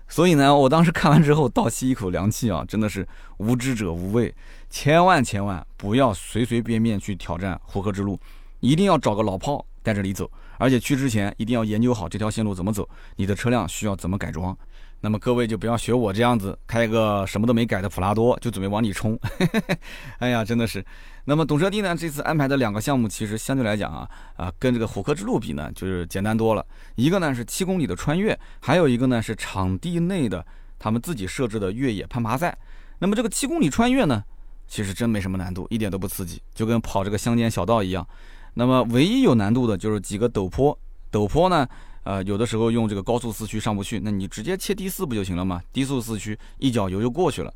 [0.07, 4.33] 所以呢，我当时看完之后倒吸一口凉气啊，真的是无知者无畏，
[4.69, 8.19] 千万千万不要随随便便去挑战虎河之路，
[8.59, 14.55] 一定要找个老炮带着你走，而且去之前一定要研究好这条线路怎么走，你的车辆需要怎么改装。
[15.01, 19.19] 那么各位就不要学我这样子开个什么都没改的普拉多就准备往里冲，
[20.19, 20.83] 哎呀，真的是。
[21.27, 21.95] 那么懂车帝呢？
[21.95, 26.65] 这次安排的两个项目，其实相对来讲啊，啊，跟这个虎克之路比呢，就是简单多了。
[26.95, 30.45] 一个呢是七公里的穿越，还有一个呢是场地内的
[30.77, 32.55] 他们自己设置的越野攀爬赛。
[32.99, 34.23] 那么这个七公里穿越呢，
[34.67, 38.07] 其实真没什么难度，一点都不刺激，就跟跑这个乡间小道一样。
[38.53, 40.77] 那么唯一有难度的就是几个陡坡，
[41.11, 41.67] 陡坡呢，
[42.05, 45.61] 呃，有的时候用这个高速四驱上不去，那你直接切低四不就行了吗？
[45.73, 47.53] 低速四驱一脚油就过去了。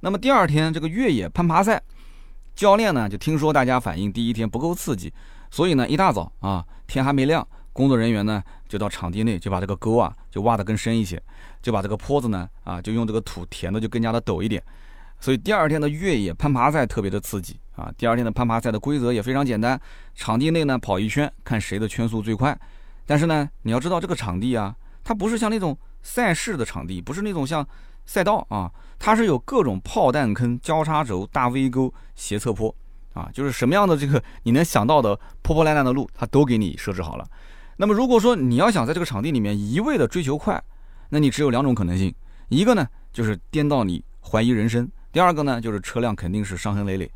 [0.00, 1.82] 那么第二天这个越野攀爬赛。
[2.54, 5.10] 教练呢就听说大家反映第一天不够刺激，
[5.50, 11.20] 所以呢一大早啊天还没亮，工作人员呢就到场地内就把这个沟啊就挖得更深一些，
[11.62, 14.62] 就把这个坡子呢啊就用这个土填的就更加的陡一点，
[15.18, 17.90] 所以第二天的越野攀爬赛特别的刺激啊。
[17.96, 19.80] 第二天的攀爬赛的规则也非常简单，
[20.14, 22.56] 场地内呢跑一圈看谁的圈速最快，
[23.06, 27.66] 但是呢你要知道这个场地啊它不是像那种赛事的场地，不是那种像。
[28.04, 32.74] 赛道啊，它是有各种炮弹坑、交叉轴、大 V 沟、斜侧坡
[33.14, 37.24] 啊，就是什么样的这个你能想到的破破烂烂的路，它都给你设置好了。
[37.76, 40.60] 那么如果说你要想在这个场地里面一味的追求快，
[41.10, 42.12] 那你只有两种可能性，
[42.48, 47.08] 一个呢就是颠到你怀疑人生，第二个呢就是车辆肯定是伤痕累累。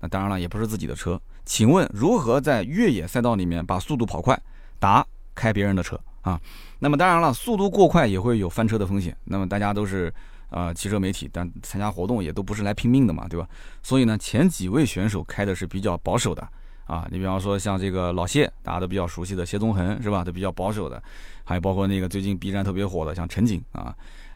[0.00, 1.18] 那当然了，也不是自己的车。
[1.44, 4.36] 请问如何在越野赛道里面把速度跑快？
[4.80, 6.40] 答：开别人的车啊。
[6.78, 9.16] 那么当然了，速度过快也会有翻车的风险。
[9.24, 10.12] 那么大家都是
[10.50, 13.48] 呃汽车媒体，但参加活动也都不是来拼命的嘛，对吧？
[13.82, 16.46] 所以呢，前几位选手开的是比较保守的
[16.86, 17.06] 啊。
[17.10, 20.24] 你比方说像这个老谢，大家都比较熟悉的谢宗恒是吧？
[20.24, 21.02] 都比较保守的。
[21.44, 23.94] 还有包括那个最近 B 站特别火的像陈景啊，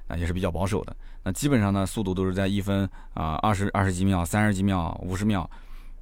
[0.09, 0.95] 那也是比较保守的。
[1.25, 5.49] 那基本上呢，速度都是在一分啊二十二十几秒、三十几秒、五十秒，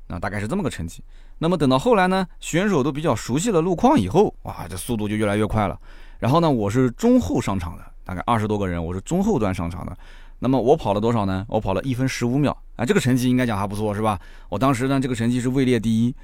[0.06, 1.02] 那大概是这么个成绩。
[1.38, 5.78] 那么等到后来呢，选手都比较熟悉了路况以后，哇，这速度就越来越快了。
[6.18, 9.96] 然后呢，我是中后上场的，大概二十多个人，我是中后段上场的。
[10.38, 11.44] 那么我跑了多少呢？
[11.48, 14.18] 我跑了一分十五秒，啊，这个成绩应该讲还不错，是吧？
[14.48, 16.14] 我当时呢，这个成绩是位列第一。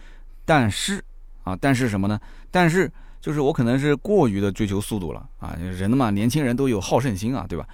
[0.45, 1.03] 但是
[1.43, 2.19] 啊，但是什么呢？
[2.51, 2.91] 但是
[3.21, 7.67] 就是我可能是过于的追求速度了啊，人嘛，年轻人都有好胜心啊，对吧？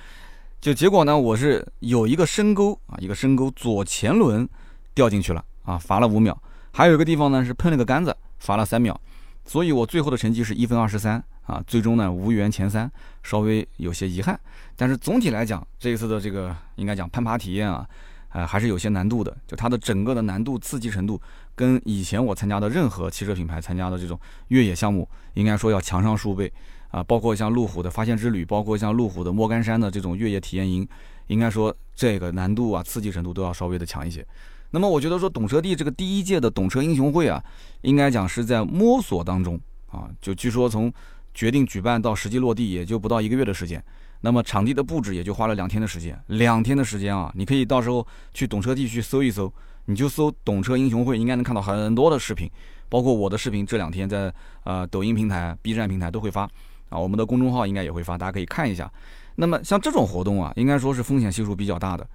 [0.61, 4.49] 就结果呢，我是有一个深沟啊，一个深沟左前轮
[4.95, 6.41] 掉进去了啊，罚了五秒。
[6.73, 8.99] 还有一个地方呢是碰了个杆子，罚了三秒。
[9.45, 12.91] 所以我最后的成绩是一分二十三啊，最终呢无缘前三，
[13.23, 14.39] 稍微有些遗憾。
[14.75, 17.89] 但是总体来讲，这一次的这个应该讲攀爬体验啊，
[18.31, 19.35] 呃还是有些难度的。
[19.47, 21.21] 就它的整个的难度刺激程度，
[21.55, 26.53] 跟以前我参加的任何汽车品牌参加的这种越野项目，应该说要强上数倍
[26.91, 27.01] 啊。
[27.05, 30.87] 包括像路虎的发现之旅，包括像路虎的莫干山的这种越野体验营，
[31.29, 34.27] 应该说这个难度啊，刺激程度都要稍微的强一些。
[34.71, 37.43] 那么我觉得说懂车帝这个第一届的懂车英雄会啊，
[37.83, 39.59] 应该讲是在摸索当中
[39.91, 40.93] 啊，就据说从
[41.33, 43.83] 决定举办到实际落地也就不到一个月的时间，
[44.23, 49.53] 那么场地的布置也就花了两天的时间，两天的时间啊，你可以到时候去懂车帝去搜一搜，
[49.85, 52.51] 你就搜懂车英雄会，应该能看到很多的视频，
[52.89, 54.33] 包括我的视频这两天在
[54.65, 56.43] 呃抖音平台、B 站平台都会发
[56.89, 58.91] 啊，我们的公众号应该也会发，大家可以看一下。
[59.37, 62.09] 那么像这种活动啊，应该说是风险系数比较大的。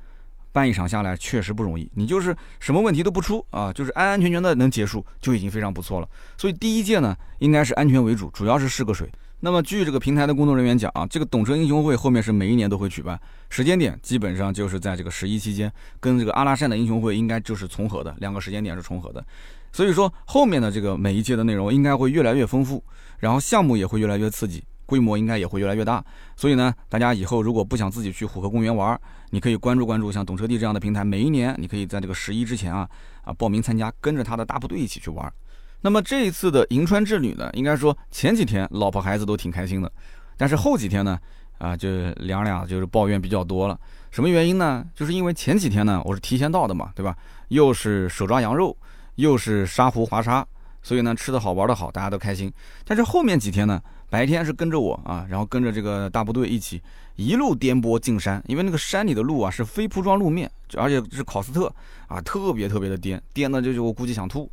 [0.52, 6.10] 办一场下来确实不容易，你就是什么问题都不出啊，就是安安全全的能结束就已经非常不错了。
[6.38, 9.10] 所以第一届呢，应该是安全为主，主要是试个水。
[9.44, 19.26] 那么据这个平台的工作人员讲啊，这个懂车英雄会后面是每一年都会举办，时间点基本上就是在这个十一期间，跟这个阿拉善的英雄会应该就是重合的，两个时间点是重合的。
[19.72, 22.84] 所以说后面的这个每一届的内容应该会越来越丰富，
[23.18, 24.64] 然后项目也会越来越刺激。
[24.92, 26.04] 规模应该也会越来越大，
[26.36, 29.00] 所以呢，大家以后如果不想自己去虎河公园玩，
[29.30, 32.86] 你可以关注关注像懂车帝这样的平台，每一年你可以在这个十一之前啊
[33.24, 35.32] 啊报名参加，跟着他的大部队一起去玩。
[35.80, 39.90] 那么这一次的银川之旅呢，应该说前几天老婆孩子都挺开心的，
[40.36, 41.18] 但是后几天呢
[41.58, 43.80] 啊就两俩就是抱怨比较多了。
[44.12, 44.86] 什么原因呢？
[44.94, 47.16] 就是因为前几天呢我是提前到的嘛，对吧？
[47.48, 48.76] 又是手抓羊肉，
[49.16, 50.46] 又是沙湖滑沙，
[50.82, 52.52] 所以呢吃的好玩的好，大家都开心。
[52.84, 53.82] 但是后面几天呢？
[54.12, 56.82] 白天是跟着我啊，然后跟着这个大部队一起
[57.16, 61.74] 一路颠簸进山，因为那个山里的路啊是非铺装路面，而且是考斯特
[62.08, 64.52] 啊，特别特别的颠，颠的就就我估计想吐。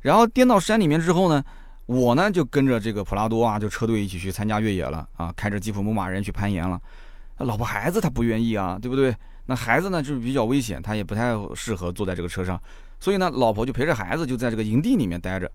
[0.00, 1.42] 然后颠到山里面之后呢，
[1.86, 6.80] 我呢就跟着这个普拉多啊，就车队一起去参加越野了啊，开着吉普牧马人去攀岩了。
[7.38, 9.12] 老婆孩子他不愿意啊，对不对？
[9.46, 12.62] 那孩子呢就是比较危险，他也不太适合坐在这个车上，
[13.00, 15.50] 所以呢，老婆就陪着孩子就在这个营地里面待着。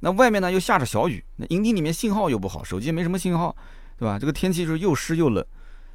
[0.00, 3.54] 那外面呢又下着小雨，那营地里面信号又不好，手机没什么信号，
[3.98, 4.18] 对吧？
[4.18, 5.44] 这个天气是又湿又冷，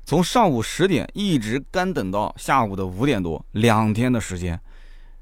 [0.03, 4.59] 从上午十点一直干等到下午的五点多，两天的时间。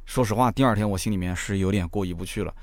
[0.06, 2.54] 说实话，第二天我心里面是有点过意不去了。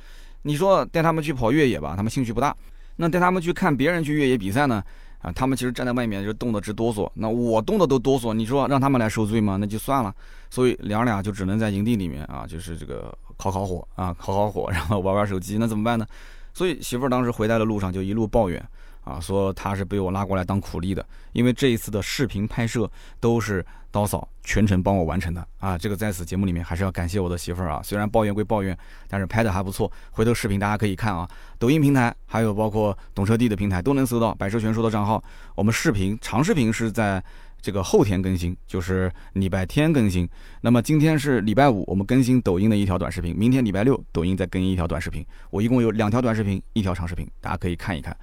[0.42, 2.50] 你说带他们去跑越野吧，他们兴趣不大；
[2.96, 4.82] 那带他们去看别人去越野比赛呢，
[5.20, 7.08] 啊，他们其实站在外面就冻得直哆嗦。
[7.14, 9.58] 那我冻得都哆嗦，你说让他们来受罪吗？
[9.60, 10.12] 那就算了。
[10.48, 13.16] 所以娘俩就只能在营地里面啊，就是这个。
[13.36, 16.06] 烤烤火啊，烤烤火， 然后玩玩手机，那怎么办呢？
[16.52, 18.66] 所以媳妇儿当时回来的路上就一路抱怨
[19.04, 25.76] 啊，说她是被我拉过来当苦力的，因为这一次的视频拍摄都是刀嫂全程帮我完成的啊。
[25.76, 29.90] 这个在此节目里面还是要感谢我的媳妇儿啊，虽然抱怨归抱怨，但是拍的还不错。
[30.12, 35.22] 回头视频大家可以看啊，抖音平台还有包括懂车帝的平台都能搜到百车全说的账号。
[35.54, 37.22] 我们视频长视频是在。
[37.66, 40.28] 这个后天更新就是礼拜天更新，
[40.60, 48.16] 那么今天是礼拜五，我们更新抖音的一条短视频，明天礼拜六抖音再更新一条短视频，我一共有两条短视频，一条长视频，大家可以看一看。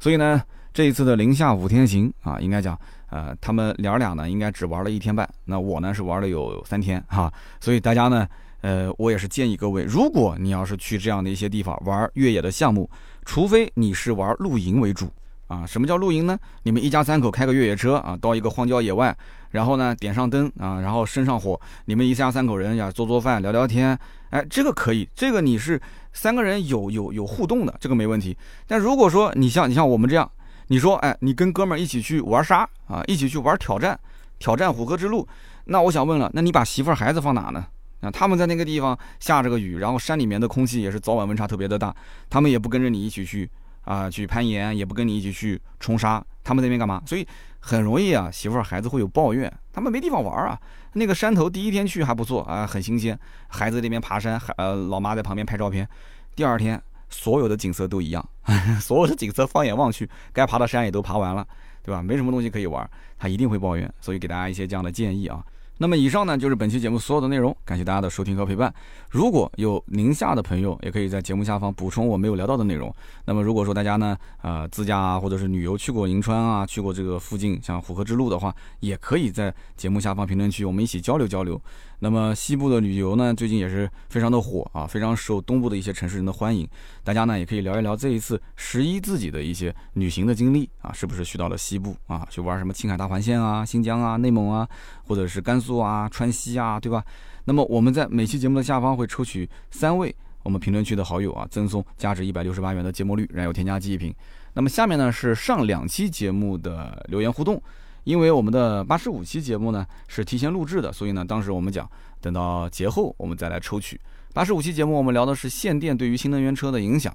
[0.00, 8.26] 所以呢，这一次的零下五天行啊，应该讲，呃，他们俩俩呢应该只玩了一天半，那我呢是玩了有三天哈，所以大家呢，
[8.62, 12.88] 呃，我也是建议各位，如果你要是去这样的一些地方玩越野的项目，
[13.26, 15.12] 除非你是玩露营为主。
[15.48, 16.38] 啊，什么叫露营呢？
[16.62, 19.16] 你们一家三口开个越野车啊，到一个荒郊野外，
[19.50, 23.98] 然后呢点上灯啊，然后生上火，你们一家三口人呀做做饭聊聊天，
[24.30, 25.80] 哎，这个可以，这个你是
[26.12, 28.36] 三个人有有有互动的，这个没问题。
[28.66, 30.30] 但如果说你像你像我们这样，
[30.68, 33.98] 你说，哎，你跟哥们儿一起去玩沙啊，一起去玩挑战，
[34.38, 35.26] 挑战虎河之路。
[35.64, 37.66] 那我想问了，那你把媳妇儿孩子放哪呢？
[38.00, 41.94] 啊，他们在那个地方下着个雨，然后山里面的空气也是早晚温差特别的大，
[42.28, 43.48] 他们也不跟着你一起去
[43.88, 47.02] 啊，去攀岩，也不跟你一起去冲沙，他们那边干嘛？
[47.06, 47.26] 所以
[47.58, 50.60] 很容易啊，媳妇儿孩子会有抱怨，他们没地方玩啊。
[50.92, 55.88] 那个山头第一天去还不错啊，很新鲜，孩子那边爬山，呃，老妈在旁边拍照片。
[56.36, 56.80] 第二天。
[57.10, 58.22] 所有的景色都一样，
[58.82, 61.42] 所有的景色放眼望去，该爬的山也都爬完了，
[61.82, 62.02] 对吧？
[62.02, 62.86] 没什么东西可以玩，
[63.18, 63.90] 他一定会抱怨。
[63.98, 65.42] 所以给大家一些这样的建议啊。
[65.80, 68.72] 那么以上呢就是本期节目所有的内容，感谢大家的收听和陪伴。
[69.10, 72.92] 如果有宁夏的朋友，也可以在节目下方补充我没有聊到的内容。
[73.24, 81.60] 那么如果说大家呢，呃，自驾啊，或者是旅游去过银川啊，去过这个附近像虎河之路的话，也可以在节目下方评论区我们一起交流交流。
[82.00, 86.68] 那么西部的旅游呢，最近也是非常的火啊，非常受东部的一些城市人的欢迎。
[87.04, 94.68] 大家呢也可以聊一聊这一次十一自己的一些旅行的经历啊，是不是去到了西部啊，去玩什么青海大环线啊、新疆啊、内蒙啊，
[95.06, 97.04] 或者是甘肃做啊、川西啊，对吧？
[97.44, 104.14] 那么我们在每期节目的下方会抽取三位我们评论区的好友啊，赠送价值一百六十八元的节末绿燃油添加剂一瓶。
[104.54, 107.60] 那么下面呢是上两期节目的留言互动。
[108.04, 111.86] 因为我们的八十五期节目呢是提前录制的，所以呢，当时我们讲
[112.22, 114.00] 等到节后我们再来抽取。
[114.32, 117.14] 八十五期节目我们聊的是限电对于新能源车的影响。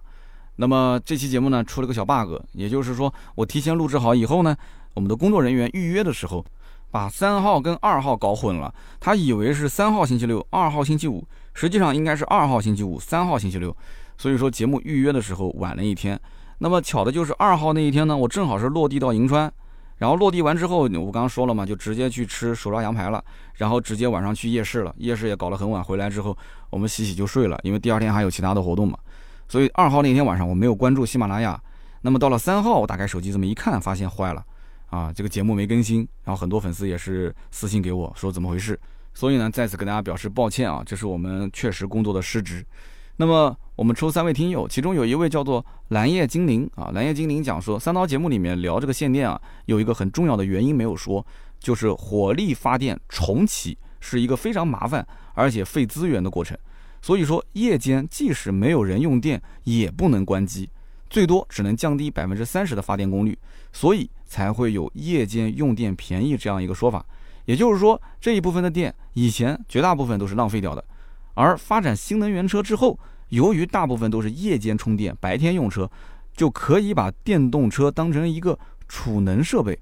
[0.57, 4.55] 那么这期节目呢出了个小 bug，也就是说我提前录制好以后呢，
[4.93, 6.45] 我们的工作人员预约的时候
[6.93, 13.75] 把三号跟二号搞混了，他以为是三号星期六，二号星期五，实际上应该是二号星期五，三号星期六。
[14.15, 16.19] 所以说节目预约的时候晚了一天。
[16.59, 19.51] 那么巧的就是二号那一天呢，我正好是落地到银川。
[19.97, 23.23] 然后落地完之后，我刚刚说了嘛，就直接去吃手抓羊排了，
[23.55, 26.37] 然后直接晚上去夜市了，夜市也搞了很晚，回来之后
[26.69, 28.95] 我们洗洗就睡了，因为第二天还有其他的活动嘛。
[29.47, 31.59] 所以二号那天晚上我没有关注喜马拉雅，
[32.01, 34.45] 那么到了三号，我打开手机这么一看，发现坏了，
[34.93, 38.79] 啊，这个节目没更新，然后很多粉丝也是私信给我说怎么回事，
[39.11, 42.63] 所以呢，再次跟大家表示抱歉啊，这是我们确实工作的失职。
[43.15, 51.25] 那么我们抽三位听友，其中有一位叫做蓝叶精灵啊，蓝叶精灵讲说，三刀节目里面聊这个限电啊，有一个很重要的原因没有说，
[51.59, 55.03] 就是火力发电重启是一个非常麻烦
[55.33, 56.55] 而且费资源的过程，
[57.01, 60.69] 所以说夜间即使没有人用电，也不能关机，
[61.09, 63.35] 最多只能降低百分之三十的发电功率，
[63.71, 67.05] 所以才会有夜间用电便宜这样一个说法。
[67.45, 70.83] 也就是说，这一部分的电以前绝大部分都是浪费掉的。
[71.35, 72.97] 而发展新能源车之后，
[73.29, 75.87] 由于大部分都是夜间充电，白天用车，
[76.35, 79.77] 就可以把电动车当成一个储能设备。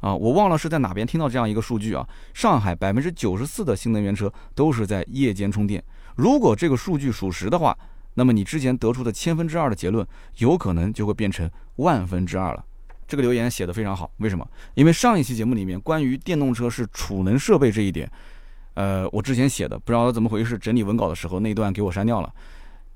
[0.00, 2.04] 啊，我忘了是在哪边听到这样一个数据啊？
[2.34, 5.80] 上海百分之九十四的新能源车都是在夜间充电。
[6.16, 7.78] 如果这个数据属实的话，
[8.14, 10.04] 那么你之前得出的千分之二的结论，
[10.38, 12.64] 有可能就会变成万分之二了。
[13.12, 14.48] 这个留言写的非常好，为什么？
[14.72, 18.10] 因为上一期节目里面关于电动车是储能设备这一点。
[18.72, 22.32] 呃，我之前写的不知道怎么回事，整理文稿的时候那段给我删掉了。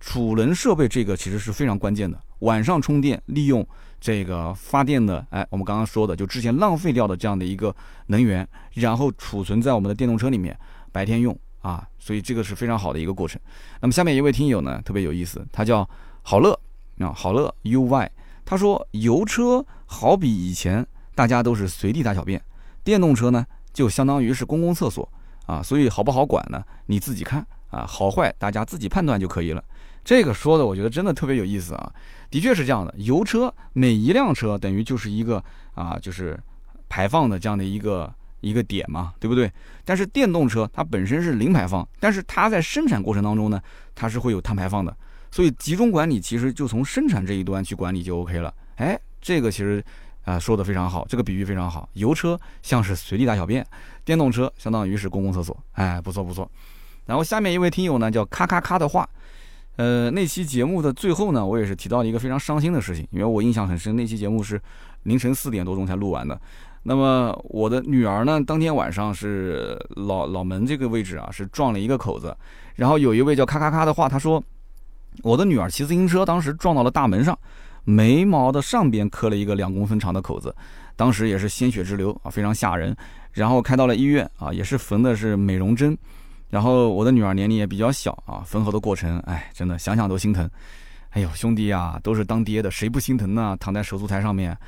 [0.01, 3.63] 储能设备这个其实是非常关键的，晚上充电，利用
[4.01, 7.77] 这个发电的，哎，我们刚刚说的，就之前浪费掉的这样的一个
[8.07, 10.59] 能源，然后储存在我们的电动车里面，
[10.93, 13.39] 白天用啊，所以这个是非常好的一个过程。
[13.83, 15.87] 那么下面一位听友呢，特别有意思，他叫
[16.23, 16.59] 好乐
[17.01, 18.09] 啊，好乐 UY，
[18.47, 22.41] 他说油车好比以前大家都是随地大小便，
[22.83, 25.07] 电动车呢就相当于是公共厕所。
[25.47, 26.61] 啊，所以好不好管呢？
[26.87, 29.63] 你自己看啊，好坏大家自己判断就可以了。
[30.05, 31.93] 这个说的我觉得真的特别有意思啊，
[32.31, 32.93] 的确是这样的。
[32.99, 35.41] 油车每一辆车等于就是一个
[35.75, 36.37] 啊，就是
[36.89, 39.49] 排放的这样的一个一个点嘛，对不对？
[39.85, 43.61] 但是电动车它本身是零排放，但是它在生产过程当中呢，
[43.95, 44.97] 它是会有碳排放的。
[45.37, 48.53] 所以集中管理其实就从生产这一端去管理就 OK 了。
[48.77, 49.85] 哎，这个其实。
[50.25, 51.89] 啊，说的非常好，这个比喻非常好。
[51.93, 53.65] 油车像是随地大小便，
[54.05, 55.57] 电动车相当于是公共厕所。
[55.75, 56.51] 哎，不错不错。
[57.05, 59.09] 然后下面一位听友呢叫咔咔咔的话，
[59.77, 64.61] 呃，那期节目的最后呢，我也是提到了一个非常伤心的事情，因为我印象很深，那期节目是
[65.05, 66.37] 凌晨四点多钟才录完的。
[66.83, 72.37] 那么我的女儿呢，当天晚上是脑脑门这个位置啊，是撞了一个口子。
[72.75, 74.43] 然后有一位叫咔咔咔的话，他说，
[75.23, 77.39] 我的女儿骑自行车当时撞到了大门上。
[77.89, 80.53] 眉毛的上边磕了一个两公分长的口子，
[80.97, 82.97] 当时也是鲜血直流啊，非常吓人。
[83.31, 85.97] 然后开到了医院啊，也是缝的是美容针。
[86.51, 90.51] 然后我的女儿年龄也比较小啊，缝合的过程，哎，真的想想都心疼。
[91.11, 93.57] 哎呦，兄弟呀，都是当爹的，谁不心疼呢？
[93.61, 94.59] 躺在手术台上面。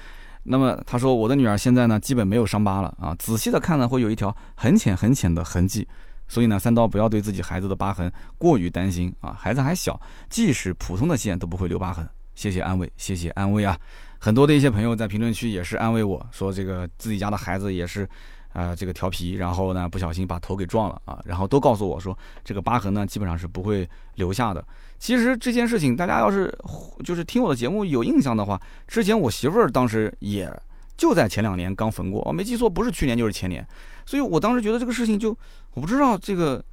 [0.45, 5.89] 那么他说，我的女儿现在呢，基本没有伤疤了啊，仔细的看呢，会有一条很浅很浅的痕迹。
[6.29, 12.09] 所以呢，三刀不要对自己孩子的疤痕过于担心啊，孩子还小，即使普通的线都不会留疤痕。
[12.35, 13.77] 谢谢安慰，谢谢安慰啊！
[14.21, 18.09] 很多的一些朋友在评论区也是安慰我说，这个自己家的孩子也是，
[18.53, 24.65] 啊，这个调皮，然后呢不小心把头给撞了啊，然后都告诉我说，这个疤痕呢基本上是不会留下的。
[25.01, 26.57] 其实这件事情，大家要是
[27.05, 30.49] 就是听我的节目有印象的话，之前我媳妇儿当时也
[30.97, 33.67] 就在前两年刚缝过，我没记错，不是去年就是前年，
[34.09, 35.37] 所以我当时觉得这个事情就
[35.75, 36.65] 我不知道这个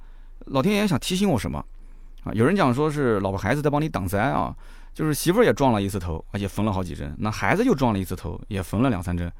[0.46, 1.62] 老天爷想提醒我什么
[2.24, 2.32] 啊？
[2.32, 4.56] 有人讲说是老婆孩子在帮你挡灾啊，
[4.94, 9.30] 就是媳妇儿也撞了一次头，而且缝了好几针，那孩子又撞了一次头，也缝了两三针，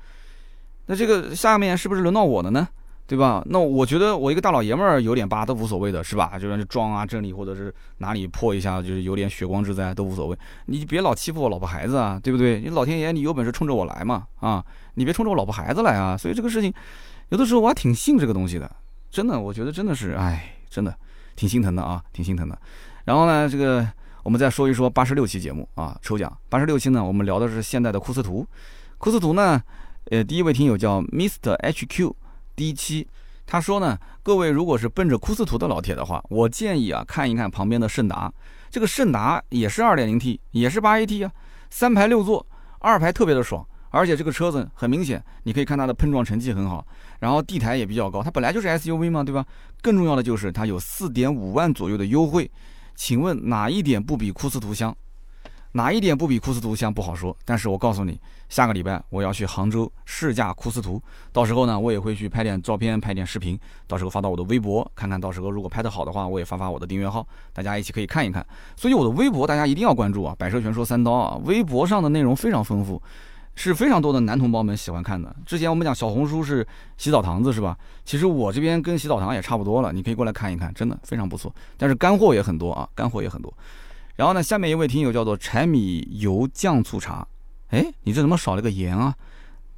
[0.85, 2.69] 那这个下面是不是轮到我了呢？
[3.07, 3.41] 对吧？
[3.47, 6.37] 那我觉得我一个大老爷们儿有点疤都无所谓的，是吧？
[6.39, 10.37] 就算是撞啊、这里或者是哪里破一下，就是有点血光之灾都无所谓。
[10.67, 12.61] 你别老欺负我老婆孩子啊，对不对？
[12.61, 14.63] 你老天爷，你有本事冲着我来嘛啊！
[14.95, 16.17] 你别冲着我老婆孩子来啊！
[16.17, 16.75] 所以这个事情，
[17.31, 18.71] 有的时候我还挺信这个东西的，
[19.11, 20.97] 真的，我觉得真的是，哎，真的
[21.35, 22.59] 挺心疼的啊，挺心疼的。
[23.05, 23.87] 然后呢，这个
[24.23, 26.37] 我们再说一说八十六期节目啊，抽奖。
[26.49, 28.47] 八十六期呢，我们聊的是现代的库斯图，
[28.99, 29.61] 库斯图呢，
[30.11, 32.15] 呃，第一位听友叫 Mister HQ
[32.55, 33.07] D 七，
[33.45, 38.33] 他说呢，各位如果是奔着库斯图的老铁的话，我建议啊看一看旁边的胜达，
[38.71, 41.33] 这个胜达也是二点零 T，也是八 AT 啊，
[41.71, 42.47] 三排六座，
[42.79, 43.67] 二排特别的爽，
[43.97, 46.87] 而且这个车子很明显，你可以看它的碰撞成绩很好，
[47.19, 49.45] 然后地台也比较高，它本来就是 SUV 嘛，对吧？
[49.81, 52.51] 更重要的就是它有四点五万左右的优惠，
[52.95, 54.95] 请问哪一点不比库斯图香？
[55.73, 58.19] 哪一点不比库斯图香不好说，但是我告诉你，
[58.49, 68.47] 下个礼拜我要去杭州试驾库斯图，到时候呢，我也会去拍点照片，拍点视频，到时候发到我的微博，看看到时候如果拍得好的话，我也发发我的订阅号，大家一起可以看一看。
[68.75, 73.03] 所以我的微博大家一定要关注啊，百车全说三刀啊，微博上的内容非常丰富，
[73.57, 75.35] 是非常多的男同胞们喜欢看的。
[75.45, 76.65] 之前我们讲小红书是
[76.97, 77.77] 洗澡堂子是吧？
[78.05, 81.53] 其实我这边跟洗澡堂也差不多了，你可以过来看一看，真的非常不错。
[81.77, 83.53] 但是干货也很多啊，干货也很多。
[84.15, 87.27] 然后呢，下面一位听友叫做柴米油酱醋茶，
[87.71, 89.15] 哎，你这怎么少了个盐啊？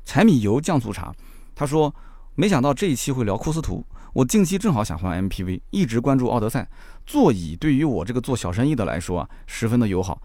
[0.04, 1.14] 柴米油酱醋茶，
[1.54, 1.94] 他说，
[2.34, 6.68] 没想到这一期会聊库斯图，我近期正好想换 MPV，一直关注奥德赛，
[7.06, 10.20] 座椅对于我这个做小生意的来说啊，十分的友好，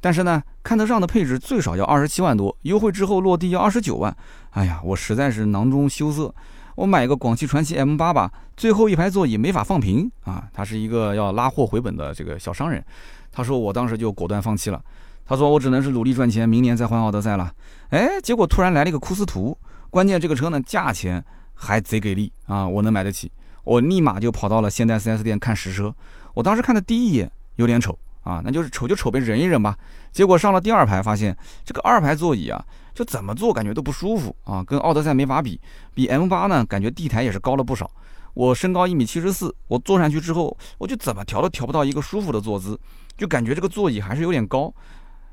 [0.00, 4.16] 但是呢，看得上的配置最少要二十七万多，优惠之后落地要二十九万，
[4.50, 6.34] 哎呀，我实在是囊中羞涩，
[6.76, 12.84] 我买个广汽传祺 M8 吧，最后一排座椅没法放平啊，他是一个要拉货回本的这个小商人。
[13.30, 14.82] 他说：“我当时就果断放弃了。
[15.24, 17.52] 他说我只能是努力赚钱，明年再换奥德赛了。
[17.90, 19.56] 哎，结果突然来了一个库斯图，
[19.90, 21.22] 关键这个车呢价钱
[21.54, 23.30] 还贼给力啊，我能买得起。
[23.64, 25.94] 我立马就跑到了现代 4S 店看实车。
[26.34, 27.96] 我当时看的第一眼有点丑
[28.28, 29.74] 啊，那就是丑就丑呗，忍一忍吧。
[30.12, 32.62] 结果上了第二排，发现这个二排座椅啊，
[32.94, 35.58] 就怎么坐感觉都不舒服啊，跟奥德赛没法比。
[35.94, 37.90] 比 M8 呢，感觉地台也是高了不少。
[38.34, 42.78] 我身高一米七十四，我坐上去之后，我就怎么调都调不到一个舒服的坐姿。”
[43.16, 44.72] 就感觉这个座椅还是有点高，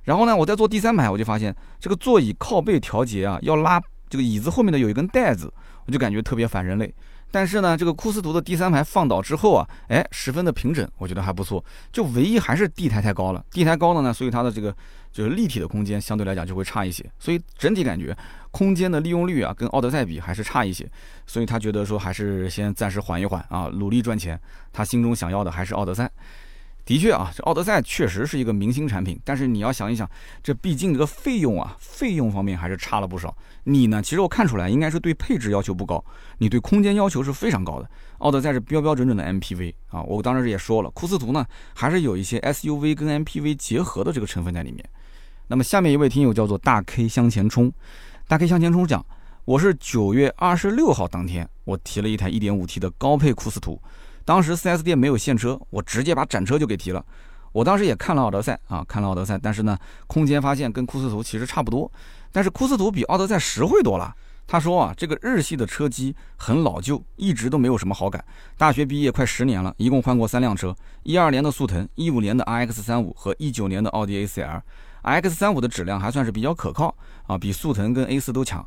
[0.06, 3.80] 然后呢，我再坐第三排，我就发现这个座椅靠背调节啊，要拉
[4.10, 5.54] 这个椅子后面的有一根带子，
[5.86, 6.92] 我就感觉特别反人类。
[7.32, 11.64] 但是呢，这个库斯图的第三排放倒之后啊，哎，十分的平整，我觉得还不错。
[11.92, 14.74] 就唯一还是地台太高了，地台高了呢，所以它的这个
[15.12, 18.16] 就是立体的空间相对来讲就会差一些，所以整体感觉
[18.52, 20.90] 空间的利用率啊，跟奥德赛比还是差一些。
[21.26, 24.40] 所以他觉得说还是先暂时缓一缓啊，努力赚钱。
[24.72, 26.10] 他心中想要的还是奥德赛。
[26.86, 30.08] 的确啊，这奥德赛确实是一个明星产品，但是你要想一想，
[30.44, 33.36] 这毕竟这个费用啊，费用方面还是差了不少。
[33.64, 36.04] 你呢，其实我看出来应该是对配置要求不高，
[36.38, 37.90] 你对空间要求是非常高的。
[38.20, 44.88] 奥德赛是标标准准的 MPV 啊，我当时也说了，库斯图呢还是有一些 SUV 跟 MPV 结合的这个成分在里面。
[45.48, 47.74] 那么下面一位听友叫做大 K 向前冲，
[48.28, 49.04] 大 K 向前冲讲，
[49.44, 53.82] 我是九月二十六号当天，我提了一台 1.5T 的高配库斯图。
[54.26, 57.06] 当时 4S 店没有现车，我直接把展车就给提了。
[57.52, 61.90] 我当时也看了奥德赛啊，看了奥德赛，但是呢，空间发现跟库斯图其实差不多，
[62.32, 64.14] 但是库斯图比奥德赛实惠多了。
[64.48, 68.24] 他说啊，这个日系的车机很老旧，一直都没有什么好感。
[68.58, 74.62] 大学毕业快十年了，一共换过三辆车：一二年的速腾，一五年的 RX 三五和一九年的奥迪 A4L。
[75.04, 76.94] RX 三五的质量还算是比较可靠
[77.28, 78.66] 啊，比速腾跟 A 四都强。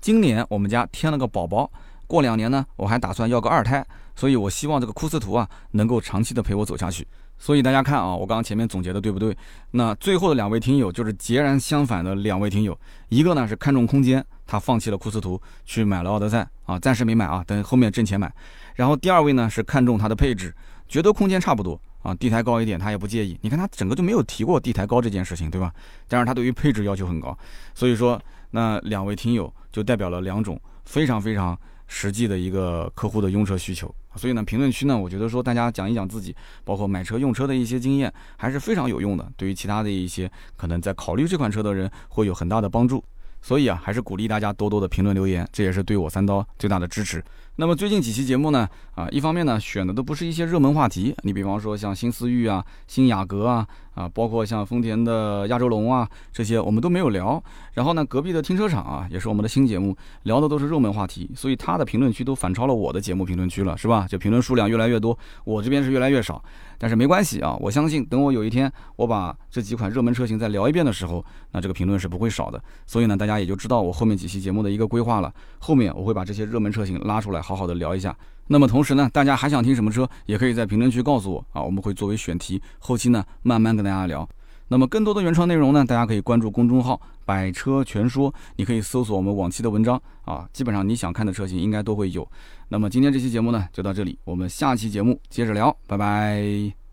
[0.00, 1.70] 今年我们家添了个宝宝。
[2.06, 3.84] 过两年呢，我还打算要个二胎，
[4.16, 7.06] 所以我希望这个库斯图啊能够长期的陪我走下去。
[7.38, 9.36] 所以大家看啊，我刚刚前面总结的对不对？
[9.72, 12.76] 那最后的两位听友就是截然相反的两位听友，
[13.10, 18.34] 一个呢是看重空间，他放弃了库斯图去买了奥德赛啊，暂时没买啊，等后面挣钱买。
[18.74, 20.54] 然后第二位呢是看重它的配置，
[20.88, 23.38] 觉得空间差不多啊，地台高一点他也不介意。
[23.42, 25.70] 你看他整个就没有提过地台高这件事情，对吧？
[26.08, 27.36] 但是他对于配置要求很高，
[27.74, 28.18] 所以说
[28.50, 31.58] 那两位听友就代表了两种非常非常。
[31.88, 33.94] 实际的一个客户的用车需求。
[34.16, 39.30] 所以呢，评论区呢，我觉得说大家讲一讲自己，包括买车用车的一些经验，还是非常有用的。
[39.36, 43.02] 对于其他的一些可能在考虑这款车的人，会有很大的帮助。
[43.42, 47.22] 所以啊，还是鼓励大家多多的评论留言，这也是对我三刀最大的支持。
[47.58, 57.42] 那么最近几期节目呢，啊，一方面呢选的都不是一些热门话题，你比方说像新思域啊、新雅阁啊，啊，包括像丰田的亚洲龙啊这些，我们都没有聊。
[57.72, 64.06] 然后呢，隔壁的停车场啊，也是我们的新节目，聊的都是热门话题，所以他的评论区都反超了我的节目评论区了，是吧？
[64.06, 66.44] 就评论数量越来越多，我这边是越来越少。
[66.78, 72.62] 但是没关系啊，我相信等我有一天我把这几款热门车型再聊一遍的时候，那这个评论是不会少的。
[72.84, 75.32] 所以呢，大家也就知道我后面几期节目的一个规划了。
[75.60, 77.45] 后面我会把这些热门车型拉出来。
[77.46, 78.16] 好好的聊一下，
[78.48, 84.28] 那么同时呢，大家还想听什么车，也可以在评论区告诉我啊，我们会作为选题，后期呢慢慢跟大家聊。
[84.66, 92.28] 那么更多的原创内容呢，大家可以关注公众号“百车全说”，你可以搜索我们往期的文章啊，基本上你想看的车型应该都会有。
[92.68, 96.85] 那么今天这期节目呢就到这里，我们下期节目接着聊，拜拜。